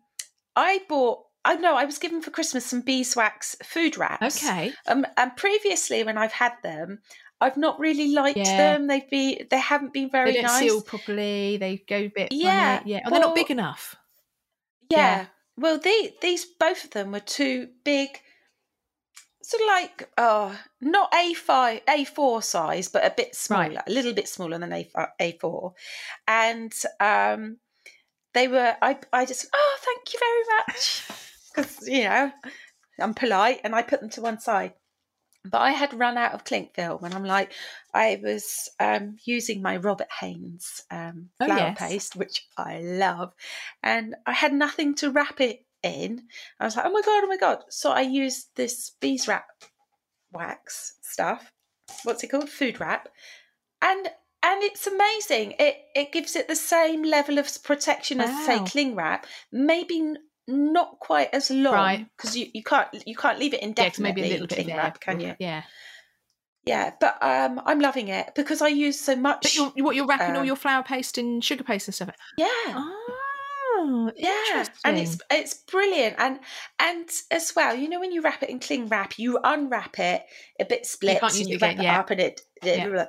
[0.55, 1.19] I bought.
[1.43, 4.43] I know I was given for Christmas some beeswax food wraps.
[4.43, 4.73] okay.
[4.87, 6.99] Um, and previously, when I've had them,
[7.39, 8.57] I've not really liked Yeah.
[8.73, 8.87] them.
[8.87, 10.59] They've been they haven't been very They don't nice.
[10.59, 11.57] seal properly.
[11.57, 12.31] They go a bit.
[12.31, 12.91] Yeah, funny.
[12.91, 12.99] Yeah.
[13.05, 13.95] Oh, they're not big enough.
[14.89, 14.97] yeah.
[14.97, 15.25] yeah.
[15.57, 18.09] Well, the, these both of them were too big.
[19.43, 23.83] Sort of like oh, not A five, A four size, but a bit smaller, Right.
[23.87, 24.89] a little bit smaller than A
[25.19, 25.73] A four,
[26.27, 27.57] and um,
[28.33, 28.75] they were.
[28.81, 31.03] I I just oh, thank you very much,
[31.55, 32.31] because you know
[32.99, 34.73] I'm polite, and I put them to one side.
[35.43, 37.51] But I had run out of clink film, and I'm like,
[37.95, 41.79] I was um, using my Robert Haynes um, Oh, yes.
[41.79, 43.33] paste, which I love,
[43.81, 46.23] and I had nothing to wrap it in.
[46.59, 47.63] I was like, oh my god, oh my god!
[47.69, 49.43] So I used this beeswrap
[50.31, 51.51] wax stuff.
[52.03, 52.49] What's it called?
[52.49, 53.09] Food wrap,
[53.81, 54.07] and
[54.43, 55.53] and it's amazing.
[55.59, 59.25] It it gives it the same level of protection as say cling wrap.
[59.51, 60.13] Maybe
[60.47, 62.07] not quite as long Right.
[62.17, 64.21] because you, you can't you can't leave it Yeah, indefinitely.
[64.21, 65.35] maybe a little bit wrap, can you?
[65.39, 65.63] Yeah.
[66.63, 69.41] Yeah, but um, I'm loving it because I use so much.
[69.41, 72.09] But you're what you're wrapping all Um, your flour paste and sugar paste and stuff.
[72.37, 73.10] yeah, Oh,
[74.15, 76.39] yeah, and it's it's brilliant, and
[76.79, 80.23] and as well, you know, when you wrap it in cling wrap, you unwrap it,
[80.59, 81.99] a bit use and you again, wrap it yeah.
[81.99, 83.05] up, and it, Yeah.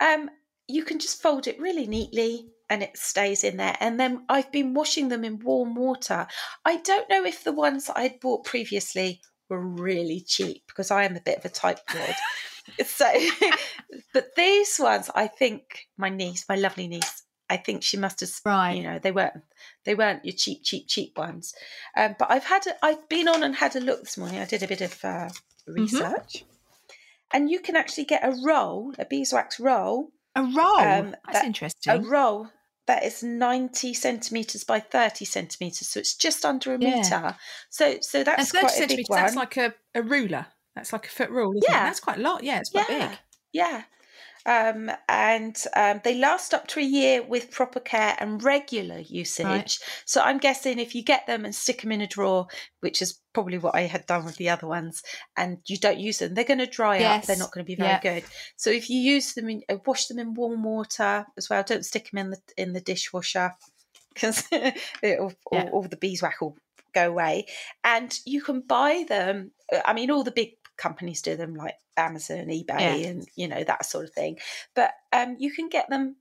[0.00, 0.30] um,
[0.68, 3.76] you can just fold it really neatly, and it stays in there.
[3.80, 6.26] And then I've been washing them in warm water.
[6.64, 11.04] I don't know if the ones that I'd bought previously were really cheap because I
[11.04, 12.14] am a bit of a type tightwad.
[12.86, 13.10] so,
[14.14, 17.19] but these ones, I think my niece, my lovely niece,
[17.50, 18.72] I think she must have, Right.
[18.76, 19.42] you know, they weren't,
[19.84, 21.52] they weren't your cheap, cheap, cheap ones.
[21.96, 24.38] Um, but I've had, a, I've been on and had a look this morning.
[24.38, 25.28] I did a bit of uh,
[25.68, 25.72] Mm-hmm.
[25.74, 26.44] research,
[27.32, 30.78] and you can actually get a roll, a beeswax roll, A roll.
[30.80, 31.92] Um, That's that- interesting.
[31.92, 32.48] a roll
[32.86, 36.96] that is 90 centimeters by 30 centimeters so it's just under a Yeah.
[36.96, 37.36] meter
[37.68, 40.46] so so that's and quite a big one That's like a, a ruler.
[40.74, 41.52] That's like a foot rule.
[41.52, 41.82] Isn't Yeah.
[41.82, 41.84] It?
[41.84, 42.42] That's quite a lot.
[42.42, 43.18] Yeah, it's quite yeah big.
[43.52, 43.82] yeah
[44.46, 49.46] um, and um, they last up to a year with proper care and regular usage.
[49.46, 49.78] Right.
[50.04, 52.46] So I'm guessing if you get them and stick them in a drawer,
[52.80, 55.02] which is probably what I had done with the other ones,
[55.36, 57.22] and you don't use them, they're going to dry up.
[57.22, 58.00] They're not going to be very Yeah.
[58.00, 58.24] good.
[58.56, 61.62] So if you use them, in, uh, wash them in warm water as well.
[61.62, 63.54] Don't stick them in the in the dishwasher
[64.14, 65.68] because all, Yeah.
[65.72, 66.56] all the beeswax will
[66.92, 67.46] go away.
[67.84, 69.52] And you can buy them.
[69.72, 73.08] uh, I mean, all the big companies do them, like Amazon, eBay, Yeah.
[73.10, 74.38] and you know that sort of thing.
[74.74, 76.16] But um, you can get them.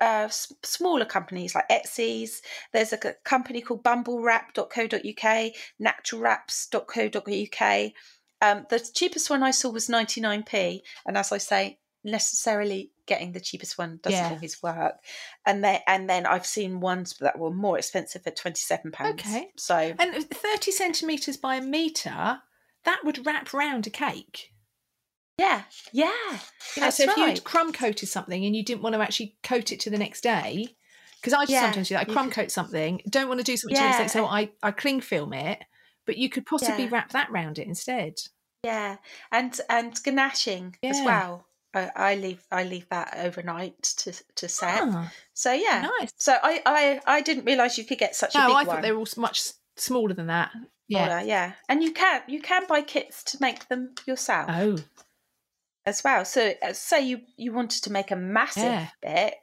[0.00, 2.40] Uh, s- smaller companies like Etsy's.
[2.72, 7.92] There's a c- company called bumblewrap.co.uk, naturalwraps.co.uk.
[8.40, 13.40] Um, the cheapest one I saw was 99p, and as I say, necessarily getting the
[13.40, 14.30] cheapest one doesn't Yeah.
[14.32, 14.96] always work.
[15.46, 19.20] And then and then I've seen ones that were more expensive at 27 pounds.
[19.20, 19.50] Okay.
[19.56, 22.40] So And thirty centimeters by a meter,
[22.84, 24.52] that would wrap round a cake.
[25.38, 25.62] Yeah,
[25.92, 26.12] yeah.
[26.76, 27.34] You know, so if right.
[27.34, 30.20] you'd crumb coated something and you didn't want to actually coat it to the next
[30.22, 30.68] day,
[31.20, 32.06] because I just Yeah, sometimes do that.
[32.06, 33.98] I you crumb could- coat something, don't want to do something to the Yeah.
[33.98, 35.62] next day, so I, I cling film it,
[36.06, 36.90] but you could possibly Yeah.
[36.92, 38.14] wrap that round it instead.
[38.64, 38.98] Yeah,
[39.32, 41.46] and and ganaching as well.
[41.74, 44.82] I, I leave I leave that overnight to to set.
[44.82, 45.88] Ah, So yeah.
[45.98, 46.12] nice.
[46.16, 48.74] So I, I I didn't realise you could get such a No, big I thought
[48.74, 48.82] one.
[48.82, 49.42] they were all much
[49.76, 50.50] smaller than that.
[50.88, 51.06] Yeah.
[51.06, 51.52] Smaller, yeah.
[51.68, 54.76] And you can you can buy kits to make them yourself Oh,
[55.86, 56.24] as well.
[56.24, 58.88] So uh, say you you wanted to make a massive Yeah.
[59.00, 59.34] bit,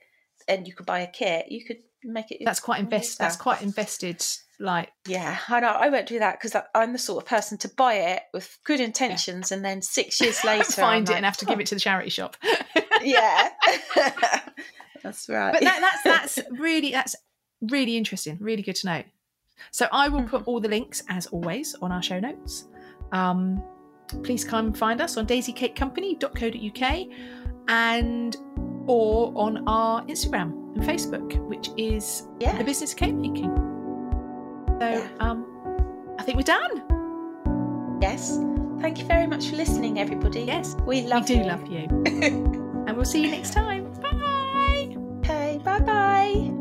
[0.48, 1.52] and you could buy a kit.
[1.52, 2.40] You could make it.
[2.46, 3.18] that's quite invest.
[3.20, 4.24] That's quite invested.
[4.62, 5.70] Like, Yeah, I know.
[5.70, 8.82] I won't do that because I'm the sort of person to buy it with good
[8.82, 11.76] intentions, and then six years later find I'm it and have to give it to
[11.76, 12.36] the charity shop.
[13.02, 13.48] Yeah,
[15.04, 15.54] that's right.
[15.54, 17.16] but that, that's that's really that's
[17.62, 19.04] really interesting really good to know
[19.72, 20.50] so I will put mm-hmm.
[20.50, 22.66] all the links, as always, on our show notes.
[23.12, 23.64] Um,
[24.24, 27.08] please come and find us on daisycakecompany.co.uk
[27.68, 28.38] and
[28.88, 32.58] or on our Instagram and Facebook, which is yeah.
[32.58, 33.56] the business of cake making.
[34.80, 35.08] So yeah.
[35.20, 35.46] um,
[36.18, 36.84] I think we're done.
[38.02, 38.40] Yes.
[38.82, 40.42] Thank you very much for listening, everybody.
[40.42, 41.48] Yes, we love we do you.
[41.48, 41.80] love you,
[42.88, 43.92] and we'll see you next time.
[44.02, 44.96] Bye.
[45.20, 45.60] Okay.
[45.64, 45.80] Bye.
[45.80, 46.59] Bye.